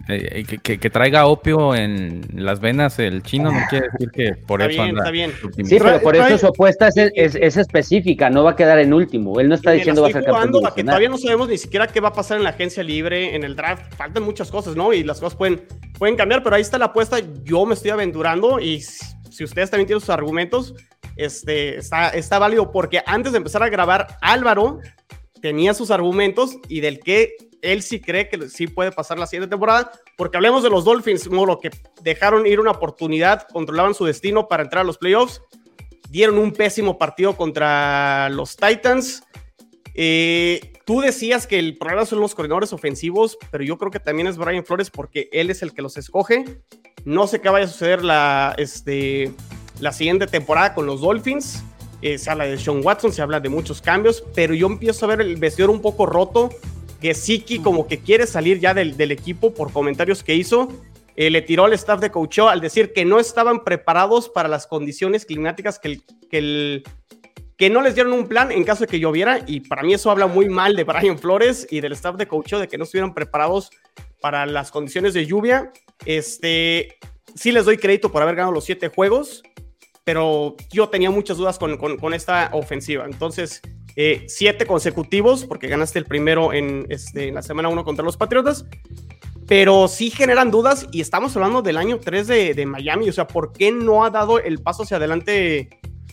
[0.07, 4.83] Eh, que, traiga opio en las venas el chino no quiere decir que por eso
[4.83, 5.31] bien, Está bien.
[5.63, 9.39] Sí, pero por eso su apuesta es, específica, no va a quedar en último.
[9.39, 10.63] Él no está diciendo va a ser campeón.
[10.75, 13.43] que todavía no sabemos ni siquiera qué va a pasar en la agencia libre, en
[13.43, 13.95] el draft.
[13.95, 14.93] Faltan muchas cosas, ¿no?
[14.93, 15.63] Y las cosas pueden,
[15.97, 17.17] pueden cambiar, pero ahí está la apuesta.
[17.43, 20.75] Yo me estoy aventurando y si ustedes también tienen sus argumentos,
[21.15, 24.81] este, está, está válido porque antes de empezar a grabar, Álvaro
[25.45, 29.51] tenía sus argumentos y del que él sí cree que sí puede pasar la siguiente
[29.51, 31.69] temporada, porque hablemos de los Dolphins, lo que
[32.01, 35.43] dejaron ir una oportunidad, controlaban su destino para entrar a los playoffs,
[36.09, 39.21] dieron un pésimo partido contra los Titans.
[39.93, 44.27] Eh, tú decías que el problema son los corredores ofensivos, pero yo creo que también
[44.27, 46.43] es Brian Flores porque él es el que los escoge.
[47.03, 49.31] No sé qué vaya a suceder la, este,
[49.79, 51.63] la siguiente temporada con los Dolphins.
[52.05, 55.07] Eh, se habla de Sean Watson, se habla de muchos cambios, pero yo empiezo a
[55.07, 56.51] ver el vestidor un poco roto
[57.01, 60.67] que Siki como que quiere salir ya del, equipo por comentarios que hizo.
[61.15, 64.67] Eh, le tiró al staff de coacheo al decir que no estaban preparados para las
[64.67, 66.83] condiciones climáticas que, que,
[67.57, 69.39] que no les dieron un plan en caso de que lloviera.
[69.47, 72.59] Y para mí eso habla muy mal de Brian Flores y del staff de coacheo
[72.59, 73.71] de que no estuvieran preparados
[74.21, 75.71] para las condiciones de lluvia.
[76.05, 76.99] Este,
[77.33, 79.41] sí les doy crédito por haber ganado los siete juegos,
[80.05, 83.05] pero yo tenía muchas dudas con, con esta ofensiva.
[83.05, 83.61] Entonces,
[83.97, 88.15] eh, siete consecutivos, porque ganaste el primero en, este, en la semana 1 contra los
[88.15, 88.65] Patriotas,
[89.47, 93.53] pero sí generan dudas y estamos hablando del año 3 de, Miami, o sea, ¿por
[93.53, 95.69] qué no ha dado el paso hacia adelante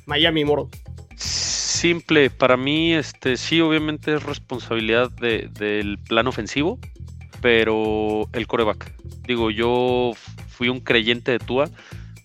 [0.07, 0.71] Miami, Moro?
[1.17, 6.79] Simple, para mí, este, sí, obviamente es responsabilidad del plan ofensivo,
[7.41, 8.95] pero el coreback.
[9.27, 10.13] Digo, yo
[10.49, 11.69] fui un creyente de Tua,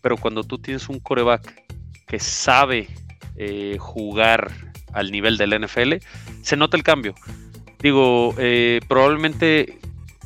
[0.07, 1.53] pero cuando tú tienes un coreback
[2.07, 2.87] que sabe
[3.35, 4.49] eh, jugar
[4.93, 5.95] al nivel del NFL,
[6.41, 7.13] se nota el cambio.
[7.79, 9.79] Digo, eh, probablemente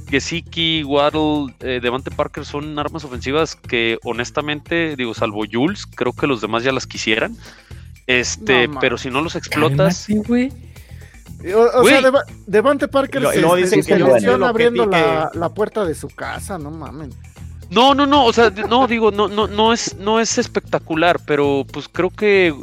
[0.08, 6.28] Gesicki, Waddle, eh, Devante Parker son armas ofensivas que honestamente, digo, salvo Jules, creo que
[6.28, 7.36] los demás ya las quisieran.
[8.06, 10.08] Este, pero si no los explotas.
[11.74, 12.12] O, sea,
[12.46, 17.16] Devante Parker lo, dicen que lo, abriendo la, la, puerta de su casa, no mames.
[17.72, 21.66] No, no, no, o sea, no digo, no, no, no es, no es espectacular, pero
[21.72, 22.54] pues creo que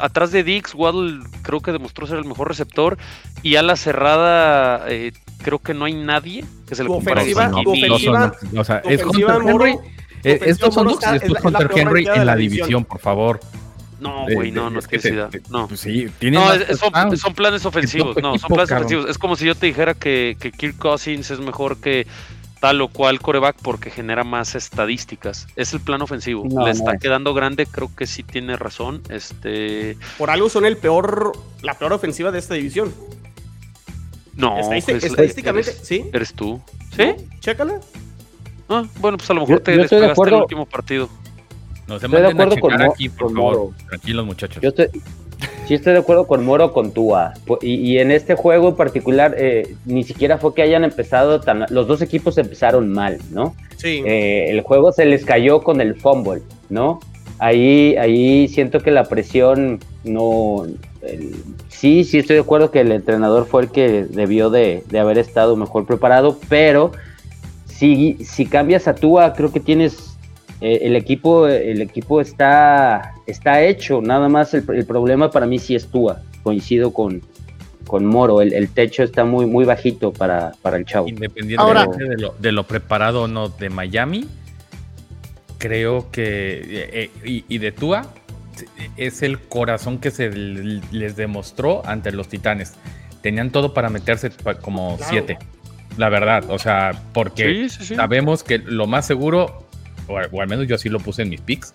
[0.00, 2.98] atrás de Dix, Waddle creo que demostró ser el mejor receptor.
[3.42, 7.20] Y a la cerrada, eh, creo que no hay nadie que se le compare.
[7.20, 9.78] Ofensiva, no, ofensiva, o sea, es Hunter Henry.
[10.24, 13.40] Eh, estos son dos y después Hunter Henry en la división, por favor.
[14.00, 15.30] No, güey, no, no es que sea.
[15.48, 16.42] No, pues sí, no
[16.76, 18.16] son, son, planes ofensivos.
[18.20, 19.08] No, son planes ofensivos.
[19.08, 22.06] Es como si yo te dijera que, que Kirk Cousins es mejor que
[22.60, 25.46] tal o cual coreback porque genera más estadísticas.
[25.56, 26.44] Es el plan ofensivo.
[26.64, 29.02] Le está quedando grande, creo que sí tiene razón.
[29.08, 29.96] Este.
[30.18, 32.94] Por algo son el peor, la peor ofensiva de esta división.
[34.34, 36.04] No, pues, estadísticamente, sí.
[36.12, 36.60] Eres tú.
[36.94, 37.14] ¿Sí?
[37.40, 37.74] Chécale.
[38.68, 41.08] Ah, bueno, pues a lo mejor te despegaste el último partido.
[41.86, 43.70] No se estoy de acuerdo con, aquí, por favor.
[43.88, 44.60] Tranquilos, muchachos.
[44.60, 44.88] Yo estoy,
[45.66, 47.34] sí estoy de acuerdo con Moro con Tua.
[47.60, 51.66] Y, en este juego en particular, eh, ni siquiera fue que hayan empezado tan.
[51.70, 53.54] Los dos equipos empezaron mal, ¿no?
[53.76, 54.02] Sí.
[54.06, 57.00] Eh, el juego se les cayó con el fumble, ¿no?
[57.38, 60.66] Ahí, ahí siento que la presión no.
[61.68, 65.18] sí, sí estoy de acuerdo que el entrenador fue el que debió de, de haber
[65.18, 66.92] estado mejor preparado, pero
[67.66, 70.15] si, si cambias a Tua, creo que tienes
[70.60, 75.74] eh, el equipo, el equipo está, está hecho, nada más el, problema para mí sí
[75.74, 77.20] es Tua, coincido con,
[77.86, 81.08] con Moro, el, techo está muy, muy bajito para, para el chavo.
[81.08, 84.26] Independientemente de, lo, de, lo, preparado o no de Miami,
[85.58, 88.06] creo que, eh, eh, y, de Tua,
[88.96, 92.74] es el corazón que se les demostró ante los Titanes.
[93.20, 94.30] Tenían todo para meterse
[94.62, 95.38] como siete.
[95.98, 99.65] La verdad, o sea, porque sabemos que lo más seguro
[100.08, 101.74] o, al menos yo así lo puse en mis picks,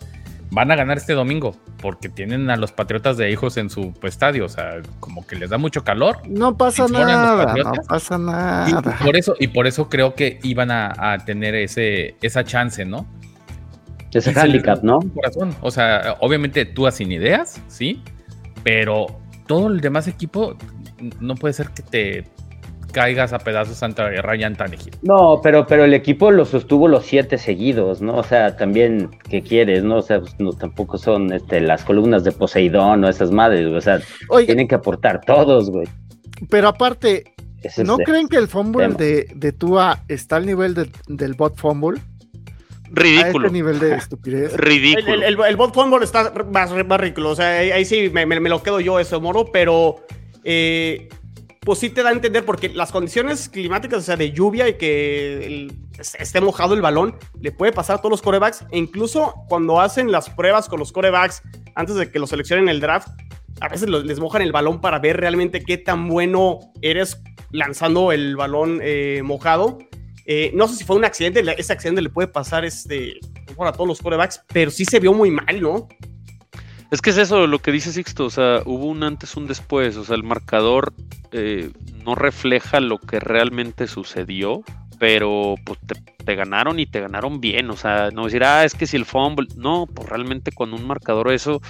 [0.51, 4.45] van a ganar este domingo porque tienen a los Patriotas de hijos en su estadio,
[4.45, 6.17] o sea, como que les da mucho calor.
[6.27, 8.69] No pasa nada, no pasa nada.
[8.69, 13.07] Y por eso, y por eso creo que iban a, tener ese, esa chance, ¿no?
[14.11, 14.99] Ese handicap, ¿no?
[15.13, 15.55] Corazón.
[15.61, 18.03] O sea, obviamente tú sin ideas, sí,
[18.63, 19.07] pero
[19.47, 20.57] todo el demás equipo
[21.19, 22.25] no puede ser que te
[22.91, 24.95] caigas a pedazos ante Ryan Tannehill.
[25.01, 28.17] No, pero, pero el equipo lo sostuvo los siete seguidos, ¿no?
[28.17, 29.97] O sea, también, ¿qué quieres, no?
[29.97, 33.81] O sea, pues, no, tampoco son este, las columnas de Poseidón o esas madres, o
[33.81, 34.01] sea,
[34.45, 35.87] tienen que aportar todos, güey.
[36.49, 37.33] Pero aparte,
[37.83, 40.75] ¿no creen que el fumble de, de Tua está al nivel
[41.07, 41.99] del bot fumble?
[42.93, 43.45] Ridículo.
[43.45, 44.53] A este nivel de estupidez.
[44.57, 45.23] Ridículo.
[45.23, 47.29] El, bot fumble está más, ridículo.
[47.29, 50.05] O sea, ahí, sí me, me, lo quedo yo eso, Moro, pero
[50.43, 51.07] eh,
[51.63, 54.77] pues sí te da a entender porque las condiciones climáticas, o sea, de lluvia y
[54.77, 58.65] que esté mojado el balón, le puede pasar a todos los corebacks.
[58.71, 61.43] E incluso cuando hacen las pruebas con los corebacks
[61.75, 63.09] antes de que los seleccionen en el draft,
[63.59, 67.21] a veces les mojan el balón para ver realmente qué tan bueno eres
[67.51, 69.77] lanzando el balón eh, mojado.
[70.25, 73.19] Eh, no sé si fue un accidente, ese accidente le puede pasar este,
[73.59, 75.87] a todos los corebacks, pero sí se vio muy mal, ¿no?
[76.91, 79.95] Es que es eso lo que dice Sixto, o sea, hubo un antes, un después,
[79.95, 80.93] o sea, el marcador
[81.31, 81.71] eh,
[82.03, 84.61] no refleja lo que realmente sucedió,
[84.99, 85.79] pero pues
[86.25, 89.05] te, ganaron y te ganaron bien, o sea, no decir, ah, es que si el
[89.05, 91.61] fumble, no, pues realmente con un marcador eso,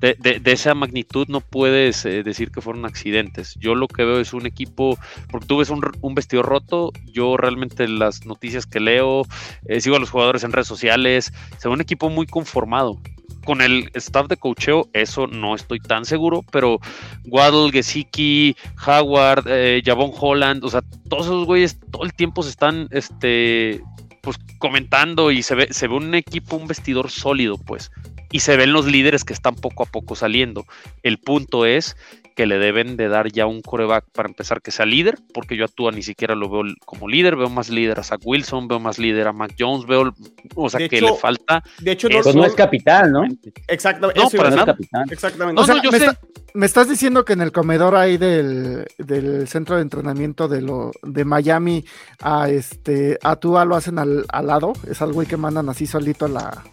[0.00, 3.54] de, esa magnitud no puedes eh, decir que fueron accidentes.
[3.58, 4.98] Yo lo que veo es un equipo,
[5.30, 9.22] porque tú ves un, un vestido roto, yo realmente las noticias que leo,
[9.66, 13.00] eh, sigo a los jugadores en redes sociales, se ve un equipo muy conformado
[13.44, 16.80] con el staff de cocheo, eso no estoy tan seguro, pero
[17.26, 22.50] Waddle, Gesicki, Howard, eh, Javon Holland, o sea, todos esos güeyes todo el tiempo se
[22.50, 23.80] están este,
[24.22, 27.90] pues, comentando y se ve, se ve un equipo, un vestidor sólido, pues.
[28.32, 30.66] Y se ven los líderes que están poco a poco saliendo.
[31.04, 31.96] El punto es
[32.34, 35.64] que le deben de dar ya un coreback para empezar que sea líder, porque yo
[35.64, 38.80] a Tua ni siquiera lo veo como líder, veo más líder a Zach Wilson, veo
[38.80, 40.12] más líder a Mac Jones, veo,
[40.54, 41.62] o sea, que le falta.
[41.78, 43.24] De hecho, no, pues no es capital, ¿no?
[43.68, 44.20] Exactamente.
[44.20, 44.76] No, para nada.
[45.10, 45.60] Exactamente.
[45.60, 46.18] O sea,
[46.54, 50.90] me, estás diciendo que en el comedor ahí del, del, centro de entrenamiento de lo
[51.02, 51.84] de Miami
[52.20, 56.28] a este a Tua lo hacen al, lado, es algo que mandan así solito a
[56.28, 56.64] la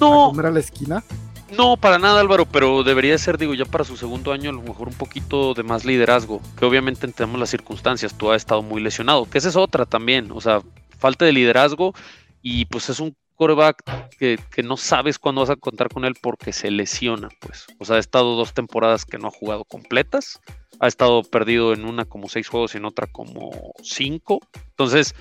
[0.00, 0.26] no.
[0.26, 1.04] a comer a la esquina.
[1.50, 4.62] No, para nada Álvaro, pero debería ser, digo, ya para su segundo año a lo
[4.62, 8.82] mejor un poquito de más liderazgo, que obviamente entendemos las circunstancias, tú has estado muy
[8.82, 10.62] lesionado, que esa es otra también, o sea,
[10.98, 11.94] falta de liderazgo
[12.42, 13.82] y pues es un coreback
[14.18, 17.66] que, que, no sabes cuándo vas a contar con él porque se lesiona, pues.
[17.78, 20.40] O sea, ha estado dos temporadas que no ha jugado completas,
[20.80, 24.40] ha estado perdido en una como seis juegos y en otra como cinco.
[24.70, 25.14] Entonces,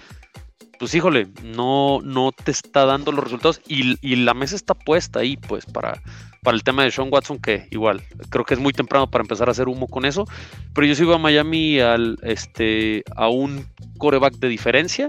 [0.84, 5.38] pues híjole, no, no te está dando los resultados y, la mesa está puesta ahí,
[5.38, 6.02] pues, para,
[6.42, 9.48] para el tema de Sean Watson, que igual, creo que es muy temprano para empezar
[9.48, 10.26] a hacer humo con eso,
[10.74, 13.66] pero yo sigo a Miami al, este, a un
[13.98, 15.08] coreback de diferencia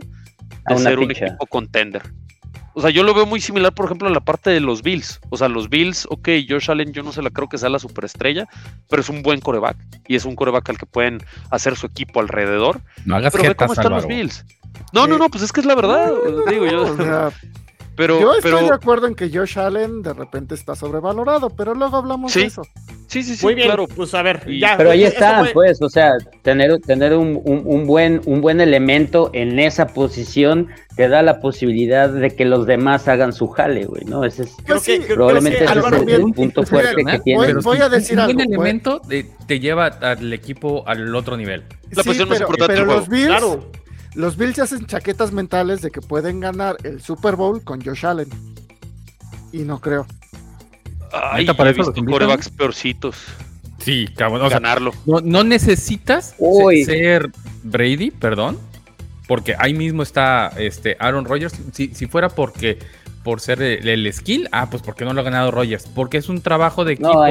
[0.68, 2.02] de ser un equipo contender.
[2.74, 5.20] O sea, yo lo veo muy similar, por ejemplo, a la parte de los Bills.
[5.30, 7.80] O sea, los Bills, ok, Josh Allen, yo no se la creo que sea la
[7.80, 8.46] superestrella,
[8.88, 9.76] pero es un buen coreback.
[10.06, 11.18] Y es un coreback al que pueden
[11.50, 12.80] hacer su equipo alrededor.
[13.04, 14.44] No hagas pero ve cómo están los Bills.
[14.92, 16.12] No, no, no, pues es que es la verdad.
[16.48, 16.96] digo yo.
[17.96, 21.96] Pero, Yo estoy de acuerdo en que Josh Allen de repente está sobrevalorado, pero luego
[21.96, 22.62] hablamos de eso.
[23.06, 23.68] Sí, sí, sí, Muy bien.
[23.68, 23.87] claro.
[23.87, 24.76] Pues a ver, ya.
[24.76, 29.60] Pero ahí está, pues, o sea, tener, tener un, un, buen, un buen elemento en
[29.60, 34.24] esa posición te da la posibilidad de que los demás hagan su jale, güey, ¿no?
[34.24, 37.54] Ese es, pues probablemente ese es el, punto fuerte que tiene.
[37.54, 39.00] Voy, a decir un buen elemento
[39.46, 41.62] te lleva al equipo al otro nivel.
[41.90, 43.70] La posición más importante pero los Bills, claro
[44.14, 48.29] los Bills hacen chaquetas mentales de que pueden ganar el Super Bowl con Josh Allen.
[49.53, 50.07] Y no creo.
[51.12, 53.16] Ay, te parece los corebacks peorcitos.
[53.79, 54.48] Sí, cabrón.
[54.48, 54.92] ganarlo.
[55.05, 56.35] no, necesitas
[56.85, 57.31] ser
[57.62, 58.59] Brady, perdón.
[59.27, 61.55] Porque ahí mismo está este Aaron Rodgers.
[61.72, 62.79] Si, fuera porque
[63.22, 65.87] por ser el, skill, ah, pues porque no lo ha ganado Rodgers.
[65.94, 67.24] Porque es un trabajo de equipo.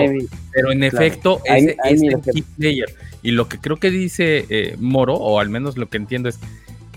[0.52, 2.96] pero en efecto es, el key player.
[3.22, 6.40] Y lo que creo que dice eh, Moro, o al menos lo que entiendo es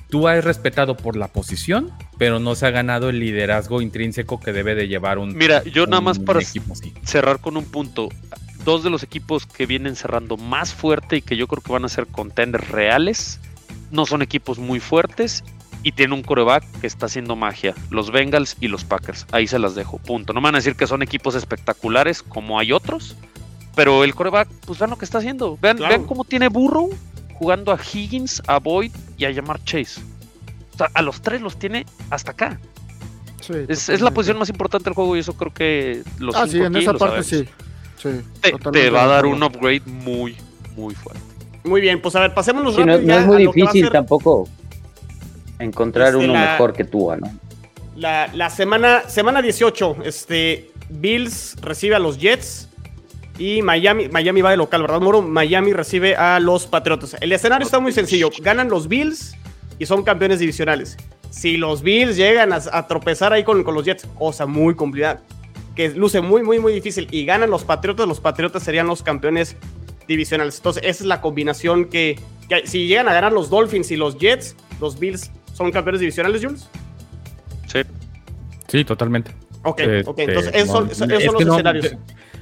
[0.08, 4.52] Tú has respetado por la posición, pero no se ha ganado el liderazgo intrínseco que
[4.52, 6.40] debe de llevar un Mira, yo nada más para
[7.02, 8.08] cerrar con un punto.
[8.64, 11.84] Dos de los equipos que vienen cerrando más fuerte y que yo creo que van
[11.84, 13.40] a ser contenders reales,
[13.90, 15.44] no son equipos muy fuertes
[15.82, 17.74] y tienen un coreback que está haciendo magia.
[17.90, 19.26] Los Bengals y los Packers.
[19.30, 19.98] Ahí se las dejo.
[19.98, 20.32] Punto.
[20.32, 23.16] No me van a decir que son equipos espectaculares como hay otros,
[23.76, 25.58] pero el coreback, pues vean lo que está haciendo.
[25.60, 26.90] Vean, vean cómo tiene Burrow
[27.38, 30.00] jugando a Higgins, a Boyd y a Llamar Chase.
[30.74, 32.58] O sea, a los tres los tiene hasta acá.
[33.68, 36.76] es, la posición más importante del juego y eso creo que los Ah, sí, en
[36.76, 37.46] esa parte sí.
[38.72, 40.36] te, va a dar un upgrade muy,
[40.76, 41.22] muy fuerte.
[41.64, 43.06] Muy bien, pues a ver, pasémonos sí, rápido.
[43.06, 44.48] No, es muy difícil tampoco
[45.58, 47.30] encontrar este, uno mejor que tú, ¿no?
[47.96, 52.68] La, la, semana, semana 18, este, Bills recibe a los Jets.
[53.38, 55.22] Y Miami, Miami va de local, ¿verdad, Moro?
[55.22, 57.16] Miami recibe a los Patriotas.
[57.20, 58.30] El escenario está muy sencillo.
[58.40, 59.36] Ganan los Bills
[59.78, 60.96] y son campeones divisionales.
[61.30, 65.22] Si los Bills llegan a, tropezar ahí con, con, los Jets, cosa muy complicada,
[65.74, 69.56] que luce muy, muy, muy difícil, y ganan los Patriotas, los Patriotas serían los campeones
[70.08, 70.56] divisionales.
[70.56, 72.18] Entonces, esa es la combinación que,
[72.64, 76.68] si llegan a ganar los Dolphins y los Jets, los Bills son campeones divisionales, Jules.
[77.66, 77.80] Sí.
[78.68, 79.32] Sí, totalmente.
[79.66, 80.18] Ok, ok.
[80.20, 81.96] Entonces, esos, son, los escenarios.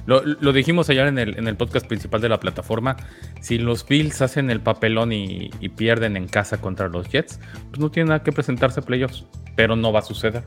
[0.05, 2.95] Lo, dijimos ayer en el, en el, podcast principal de la plataforma.
[3.41, 7.89] Si los Bills hacen el papelón y, pierden en casa contra los Jets, pues no
[7.89, 9.25] tiene nada que presentarse a playoffs.
[9.55, 10.43] Pero no va a suceder.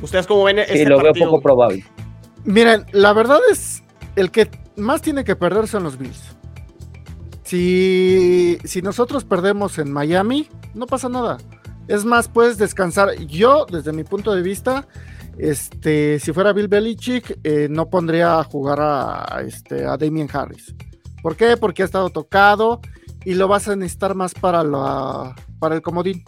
[0.00, 1.84] ¿Ustedes cómo ven Sí, lo veo poco probable.
[2.44, 3.82] Miren, la verdad es
[4.14, 6.36] el que más tiene que perder son los Bills.
[7.42, 11.38] Si, si nosotros perdemos en Miami, no pasa nada.
[11.88, 13.14] Es más, puedes descansar.
[13.26, 14.86] Yo, desde mi punto de vista,
[15.38, 20.74] este, si fuera Bill Belichick, eh, no pondría a jugar a, este, a Damien Harris.
[21.22, 21.56] ¿Por qué?
[21.56, 22.80] Porque ha estado tocado
[23.24, 26.24] y lo vas a necesitar más para, la, para el comodín.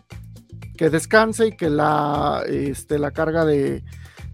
[0.76, 3.82] Que descanse y que la, este, la carga de,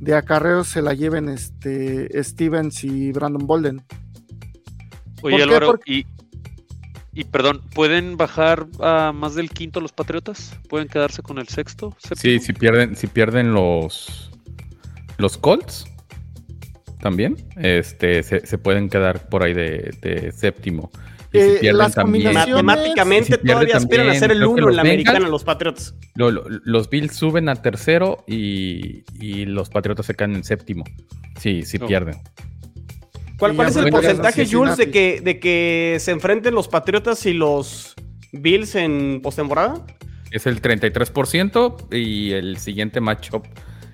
[0.00, 3.82] de acarreos se la lleven este, Stevens y Brandon Bolden.
[5.22, 6.06] Oye, Álvaro, y,
[7.14, 10.58] y perdón, ¿pueden bajar a más del quinto los Patriotas?
[10.68, 11.96] ¿Pueden quedarse con el sexto?
[12.16, 14.30] Sí, si pierden, si pierden los,
[15.18, 15.86] los Colts
[17.00, 20.90] también este, se, pueden quedar por ahí de, séptimo.
[21.32, 25.28] Y si eh, pierden también, matemáticamente todavía aspiran a ser el uno en la americana
[25.28, 25.94] los Patriots.
[26.14, 29.04] los Bills suben a tercero y,
[29.44, 30.84] los Patriotas se caen en séptimo.
[31.38, 31.86] Sí, sí oh.
[31.86, 32.16] pierden.
[33.38, 37.94] ¿Cuál, es el porcentaje, Jules, de que, de que se enfrenten los Patriotas y los
[38.32, 39.84] Bills en postemporada?
[40.30, 43.46] Es el 33% y el siguiente matchup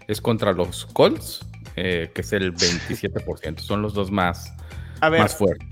[0.08, 1.40] es contra los Colts,
[1.76, 3.58] eh, que es el 27%.
[3.58, 4.52] Son los dos más,
[5.00, 5.68] más fuertes.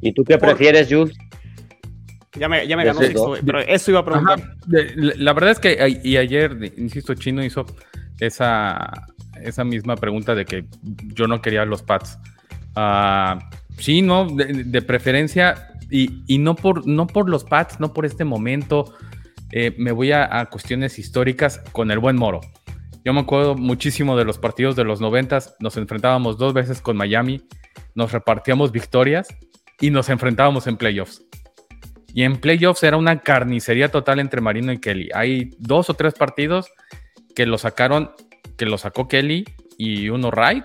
[0.00, 1.16] ¿Y tú qué prefieres, Jules?
[2.38, 3.00] Ya me, ya me ganó
[3.44, 4.56] pero eso iba a preguntar.
[4.66, 7.64] La verdad es que, y ayer, insisto, Chino hizo
[8.20, 8.92] esa,
[9.42, 10.66] esa misma pregunta de que
[11.14, 12.18] yo no quería los Pats.
[12.76, 13.40] Uh,
[13.78, 18.24] sí, no, de, preferencia, y, y, no, por, no por los Pats, no por este
[18.24, 18.94] momento.
[19.52, 22.40] Eh, me voy a, a, cuestiones históricas con el buen Moro.
[23.04, 25.56] Yo me acuerdo muchísimo de los partidos de los noventas.
[25.60, 27.42] Nos enfrentábamos dos veces con Miami,
[27.94, 29.28] nos repartíamos victorias
[29.80, 31.22] y nos enfrentábamos en playoffs.
[32.12, 35.10] Y en playoffs era una carnicería total entre Marino y Kelly.
[35.14, 36.66] Hay dos o tres partidos
[37.34, 38.10] que lo sacaron,
[38.56, 39.44] que lo sacó Kelly
[39.76, 40.64] y uno Reich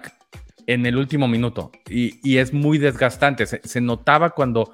[0.68, 1.72] en el último minuto.
[1.90, 3.46] Y, es muy desgastante.
[3.46, 4.74] Se, notaba cuando,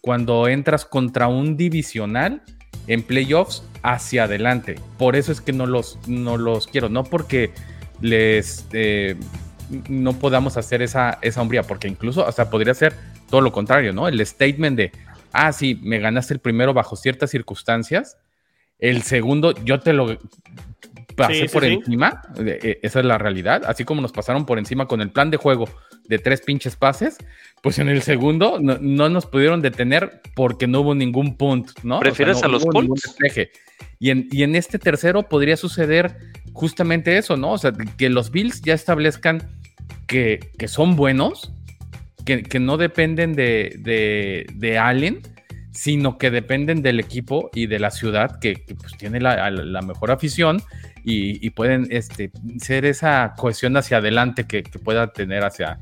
[0.00, 2.42] cuando entras contra un divisional
[2.86, 4.76] en playoffs hacia adelante.
[4.98, 7.52] Por eso es que no los, no los quiero, no porque
[8.00, 9.16] les eh,
[9.88, 12.94] no podamos hacer esa, esa hombría, porque incluso hasta podría ser
[13.28, 14.08] todo lo contrario, ¿no?
[14.08, 14.92] El statement de,
[15.32, 18.16] ah, sí, me ganaste el primero bajo ciertas circunstancias,
[18.78, 20.16] el segundo yo te lo
[21.18, 25.00] pasé por encima, eh, esa es la realidad, así como nos pasaron por encima con
[25.00, 25.68] el plan de juego
[26.08, 27.18] de tres pinches pases,
[27.62, 32.00] pues en el segundo no, nos pudieron detener porque no hubo ningún punto, ¿no?
[32.00, 33.16] ¿Prefieres a los Colts?
[34.00, 36.16] Y en, y en este tercero podría suceder
[36.52, 37.52] justamente eso, ¿no?
[37.52, 39.42] O sea, que los Bills ya establezcan
[40.06, 41.52] que, son buenos,
[42.24, 45.20] que, no dependen de, de, Allen,
[45.70, 50.62] sino que dependen del equipo y de la ciudad que, pues, tiene la, mejor afición
[51.10, 52.30] y, pueden este,
[52.60, 55.78] ser esa cohesión hacia adelante que, pueda tener hacia...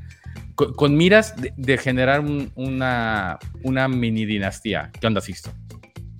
[0.55, 2.23] Con, miras de, generar
[2.55, 4.91] una, una mini dinastía.
[4.99, 5.51] ¿Qué onda, Sisto?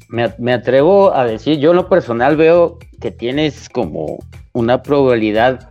[0.09, 4.19] me, atrevo a decir, yo en lo personal veo que tienes como
[4.53, 5.69] una probabilidad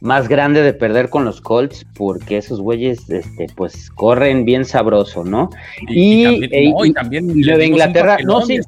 [0.00, 5.24] más grande de perder con los Colts porque esos güeyes este, pues corren bien sabroso,
[5.24, 5.50] ¿no?
[5.88, 8.60] Y, también, Nueva Inglaterra, no, sí.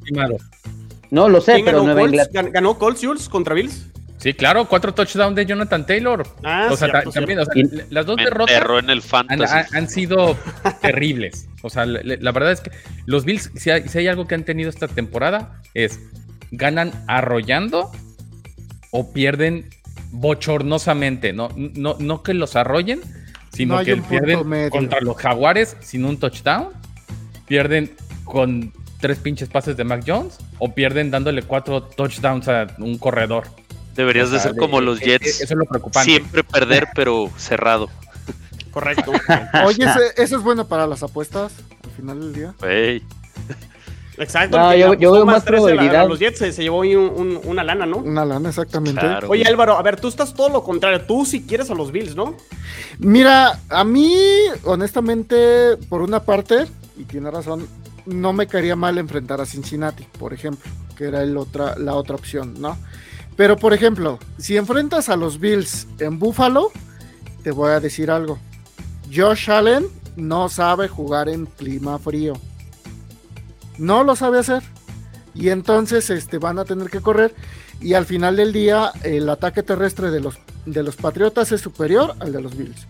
[1.11, 2.49] No, lo sé, pero Nueva Inglaterra.
[2.51, 3.91] ¿Ganó Colts Jules contra Bills?
[4.21, 6.27] Sí, claro, cuatro touchdowns de Jonathan Taylor.
[6.45, 7.55] Ah, o sea, también, o sea,
[7.89, 9.03] las dos derrotas en el
[9.73, 10.37] han, sido
[10.83, 11.49] terribles.
[11.63, 12.71] O sea, la, verdad es que
[13.07, 16.01] los Bills, si hay, algo que han tenido esta temporada, es
[16.51, 17.91] ganan arrollando
[18.91, 19.71] o pierden
[20.11, 21.33] bochornosamente.
[21.33, 23.01] No, no, no que los arrollen,
[23.55, 26.69] sino que pierden contra los Jaguares sin un touchdown,
[27.47, 27.95] pierden
[28.25, 33.45] con tres pinches pases de Mac Jones o pierden dándole cuatro touchdowns a un corredor.
[34.01, 35.43] Deberías de ser como los Jets.
[35.43, 36.11] Eso es lo preocupante.
[36.11, 37.91] Siempre perder, pero cerrado.
[38.71, 39.13] Correcto.
[39.67, 39.85] Oye,
[40.17, 41.53] eso es bueno para las apuestas
[41.85, 42.55] al final del día.
[44.17, 44.75] Exacto.
[44.75, 46.09] yo, veo más probabilidad.
[46.09, 47.99] los Jets se, llevó una lana, ¿no?
[47.99, 49.07] Una lana, exactamente.
[49.29, 51.03] Oye, Álvaro, a ver, tú estás todo lo contrario.
[51.03, 52.37] Tú si quieres a los Bills, ¿no?
[52.99, 54.15] Mira, a mí,
[54.65, 56.65] honestamente, por una parte,
[56.97, 57.69] y tiene razón,
[58.07, 62.15] no me caería mal enfrentar a Cincinnati, por ejemplo, que era el otra, la otra
[62.15, 62.79] opción, ¿no?
[63.41, 66.71] Pero por ejemplo, si enfrentas a los Bills en Buffalo,
[67.43, 68.39] te voy a decir algo.
[69.11, 72.35] Josh Allen no sabe jugar en clima frío.
[73.79, 74.63] No lo sabe hacer.
[75.35, 77.35] Y entonces este, van a tener que correr.
[77.81, 82.17] Y al final del día, el ataque terrestre de los, de los Patriotas es superior
[82.21, 82.87] al de los Bills.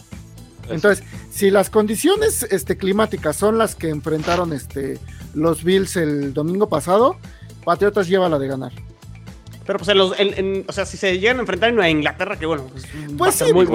[0.68, 4.98] Entonces, si las condiciones este, climáticas son las que enfrentaron este,
[5.32, 7.18] los Bills el domingo pasado,
[7.64, 8.72] Patriotas lleva la de ganar.
[9.70, 12.66] Pero pues en los, o sea, si se llegan a enfrentar en Inglaterra, que bueno,
[12.72, 13.68] pues, pues muy,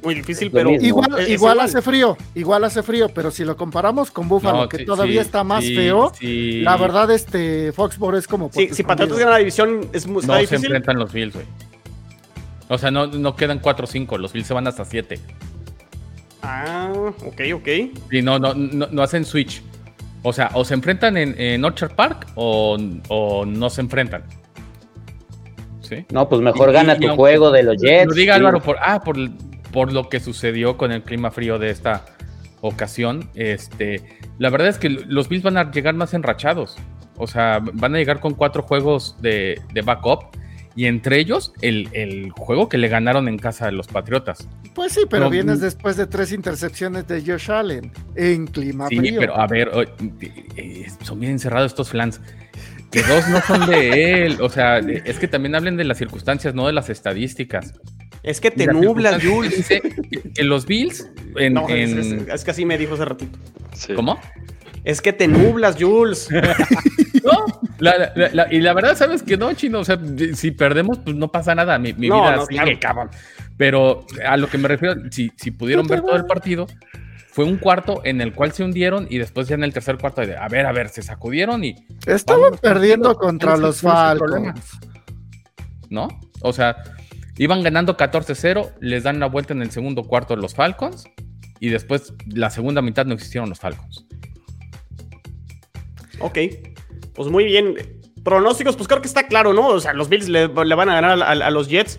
[0.00, 4.28] muy, difícil, pero igual, igual hace frío, igual hace frío, pero si lo comparamos con
[4.28, 9.18] Buffalo, que todavía está más feo, la verdad este Foxborough es como Sí, si Patriotas
[9.18, 11.46] gana la división es muy no se enfrentan los Bills, güey.
[12.68, 15.18] O sea, no, no quedan 4 o 5, los Bills se van hasta 7.
[16.42, 16.92] Ah,
[17.26, 17.68] ok, ok.
[18.12, 19.62] Y no, no, no, hacen switch.
[20.22, 22.78] O sea, o se enfrentan en, en Orchard Park o,
[23.08, 24.22] o no se enfrentan.
[26.10, 28.06] No, pues mejor gana tu juego de los Jets.
[28.06, 29.16] Lo diga Álvaro, por, ah, por,
[29.72, 32.04] por lo que sucedió con el clima frío de esta
[32.60, 33.28] ocasión.
[33.34, 34.02] Este,
[34.38, 36.76] la verdad es que los Bills van a llegar más enrachados.
[37.16, 40.36] O sea, van a llegar con cuatro juegos de, backup.
[40.76, 44.48] Y entre ellos, el, juego que le ganaron en casa de los Patriotas.
[44.74, 45.62] Pues sí, pero vienes mm.
[45.62, 49.70] después de tres intercepciones de Josh Allen en clima sí, pero a ver,
[50.56, 52.20] eh, son bien encerrados estos flans
[52.90, 54.38] que dos no son de él.
[54.40, 57.74] O sea, es que también hablen de las circunstancias, no de las estadísticas.
[58.22, 59.56] Es que te nublas, Jules.
[59.56, 59.80] Dice
[60.34, 61.08] que los Bills.
[61.36, 63.38] En, no, Es, que así me dijo hace ratito.
[63.94, 64.20] ¿Cómo?
[64.84, 66.28] Es que te nublas, Jules.
[67.22, 67.46] no,
[68.50, 69.80] y la verdad, sabes que no, chino.
[69.80, 69.98] O sea,
[70.34, 71.78] si perdemos, pues no pasa nada.
[71.78, 73.10] Mi, vida sigue, cabrón.
[73.56, 76.66] Pero a lo que me refiero, si, si pudieron ver todo el partido,
[77.32, 80.20] fue un cuarto en el cual se hundieron y después ya en el tercer cuarto
[80.22, 81.76] de, a ver, a ver, se sacudieron y...
[82.06, 84.78] Estaban perdiendo contra los Falcons.
[85.88, 86.08] ¿No?
[86.42, 86.76] O sea,
[87.38, 91.04] iban ganando 14-0, les dan la vuelta en el segundo cuarto los Falcons
[91.60, 94.06] y después la segunda mitad no existieron los Falcons.
[96.20, 96.38] Ok,
[97.14, 97.76] pues muy bien.
[98.24, 99.68] Pronósticos, pues creo que está claro, ¿no?
[99.68, 101.98] O sea, los Bills le, van a ganar a los Jets.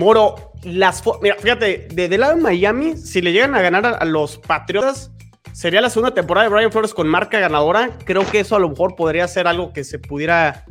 [0.00, 4.38] Moro, las mira, fíjate, de, lado de Miami, si le llegan a ganar a, los
[4.38, 5.12] Patriotas,
[5.52, 7.98] sería la segunda temporada de Brian Flores con marca ganadora.
[8.06, 10.64] Creo que eso a lo mejor podría ser algo que se pudiera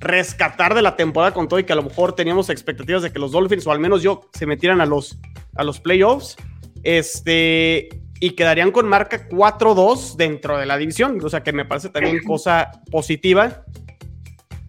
[0.00, 3.18] rescatar de la temporada con todo y que a lo mejor teníamos expectativas de que
[3.18, 5.18] los Dolphins, o al menos yo, se metieran a los,
[5.54, 6.36] a los playoffs.
[6.82, 11.18] Este, y quedarían con marca 4-2 dentro de la división.
[11.22, 13.66] O sea que me parece también cosa positiva.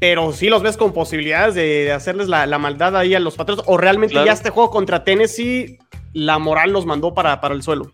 [0.04, 3.78] Pero sí los ves con posibilidades de, hacerles la, maldad ahí a los Patriotas, o
[3.78, 5.80] realmente ya este juego contra Tennessee,
[6.12, 7.90] la moral los mandó para, para el suelo.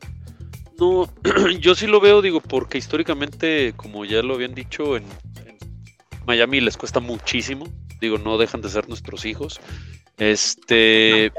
[0.79, 1.07] No,
[1.59, 5.03] yo sí lo veo, digo, porque históricamente, como ya lo habían dicho, en,
[6.25, 7.67] Miami les cuesta muchísimo.
[8.01, 9.59] Digo, no dejan de ser nuestros hijos.
[10.17, 11.31] Este.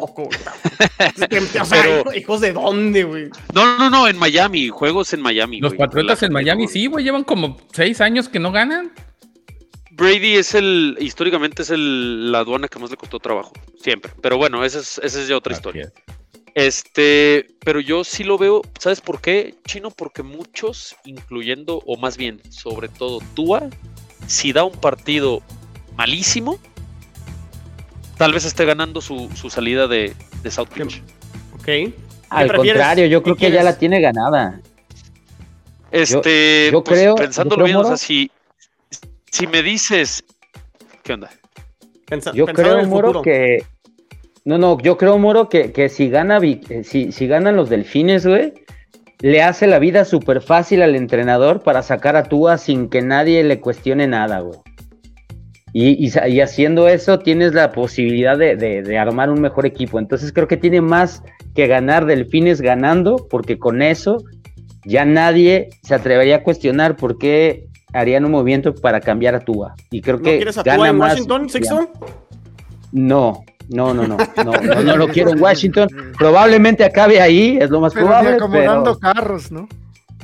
[2.14, 3.28] hijos de dónde, güey.
[3.52, 5.58] No, no, no, en Miami, juegos en Miami.
[5.58, 8.92] Los Patriotas en Miami, sí, güey, llevan como seis años que no ganan.
[10.00, 14.10] Brady es el, históricamente es el, la aduana que más le costó trabajo, siempre.
[14.22, 15.92] Pero bueno, esa es, esa es ya otra historia.
[16.54, 19.90] Este, pero yo sí lo veo, ¿sabes por qué, Chino?
[19.90, 23.68] Porque muchos, incluyendo, o más bien, sobre todo Tua,
[24.26, 25.42] si da un partido
[25.96, 26.58] malísimo,
[28.16, 31.02] tal vez esté ganando su, salida de, de South Beach.
[31.56, 31.94] Ok.
[32.30, 34.60] Al contrario, yo creo que ya la tiene ganada.
[35.90, 38.30] Este, yo, pues, creo, pensándolo bien, o sea, si,
[39.30, 40.24] si me dices,
[41.02, 41.30] ¿qué onda?
[42.34, 43.64] yo creo, Moro, que
[44.44, 48.52] no, no, yo creo, Moro, que, si, gana, eh, si, si ganan los delfines, güey,
[49.20, 53.44] le hace la vida súper fácil al entrenador para sacar a Tua sin que nadie
[53.44, 54.58] le cuestione nada, güey.
[55.72, 60.00] Y, y, haciendo eso tienes la posibilidad de, armar un mejor equipo.
[60.00, 61.22] Entonces creo que tiene más
[61.54, 64.24] que ganar Delfines ganando, porque con eso
[64.84, 69.74] ya nadie se atrevería a cuestionar por qué harían un movimiento para cambiar a Tua.
[69.90, 71.90] Y creo que quieres a Tua en Washington, Sixto?
[72.92, 75.88] No, no, no, no, no, no, lo quiero en Washington.
[76.18, 78.34] Probablemente acabe ahí, es lo más probable.
[78.34, 79.68] acomodando carros, ¿no?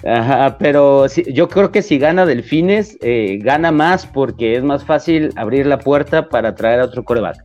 [0.05, 5.33] Ajá, pero yo creo que si gana Delfines, eh, gana más porque es más fácil
[5.37, 7.37] abrir la puerta para traer a otro coreback.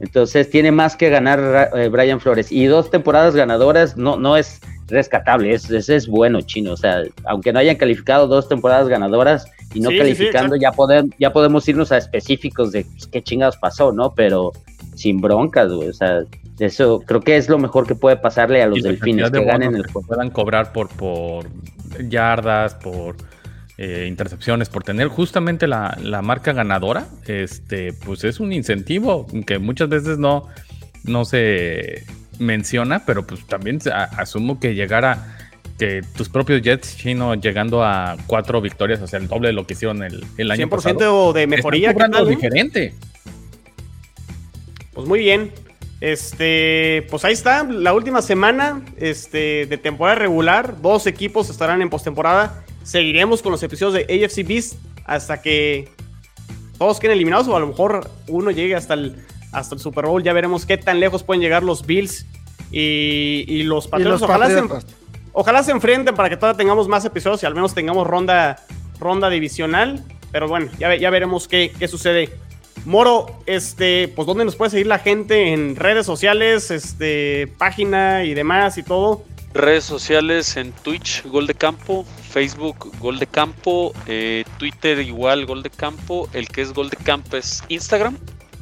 [0.00, 2.50] Entonces tiene más que ganar eh, Brian Flores.
[2.52, 4.60] Y dos temporadas ganadoras no, no es
[4.90, 6.72] rescatable, es, es, bueno, chino.
[6.72, 10.72] O sea, aunque no hayan calificado dos temporadas ganadoras y no calificando, ya,
[11.18, 14.14] ya podemos irnos a específicos de pues, qué chingados pasó, ¿no?
[14.14, 14.52] Pero
[14.94, 15.88] sin broncas, güey.
[15.88, 16.22] O sea,
[16.58, 19.84] eso creo que es lo mejor que puede pasarle a los delfines, que ganen el
[19.84, 20.06] juego.
[20.06, 21.46] Puedan cobrar por, por
[22.08, 23.16] yardas, por
[23.78, 29.88] eh, intercepciones, por tener justamente la, marca ganadora, este, pues es un incentivo que muchas
[29.88, 30.48] veces no,
[31.04, 32.04] no se
[32.40, 35.36] menciona, pero pues también asumo que llegara
[35.78, 39.66] que tus propios Jets chino llegando a cuatro victorias, o sea, el doble de lo
[39.66, 41.32] que hicieron el, el año 100% pasado.
[41.32, 41.90] de mejoría.
[41.90, 42.94] Están diferente.
[44.92, 45.52] Pues muy bien.
[46.00, 50.80] Este, pues ahí está, la última semana este, de temporada regular.
[50.80, 52.64] Dos equipos estarán en postemporada.
[52.82, 54.74] Seguiremos con los episodios de AFC Beast
[55.04, 55.88] hasta que
[56.78, 59.16] todos queden eliminados o a lo mejor uno llegue hasta el,
[59.52, 60.22] hasta el Super Bowl.
[60.22, 62.26] Ya veremos qué tan lejos pueden llegar los Bills
[62.70, 64.22] y, los Patriots.
[64.22, 64.62] Ojalá, se,
[65.32, 68.64] ojalá se enfrenten para que todavía tengamos más episodios y al menos tengamos ronda,
[68.98, 70.04] ronda divisional.
[70.32, 72.30] Pero bueno, ya, ya veremos qué, qué sucede.
[72.84, 78.34] Moro, este, pues dónde nos puede seguir la gente en redes sociales, este, página y
[78.34, 79.24] demás y todo.
[79.52, 85.62] Redes sociales en Twitch, Gol de Campo, Facebook, Gol de Campo, eh, Twitter igual, Gol
[85.62, 88.16] de Campo, el que es Gol de Campo es Instagram,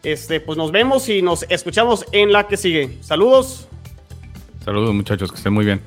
[0.03, 2.97] Este, pues nos vemos y nos escuchamos en la que sigue.
[3.01, 3.67] Saludos.
[4.63, 5.81] Saludos muchachos, que estén muy bien.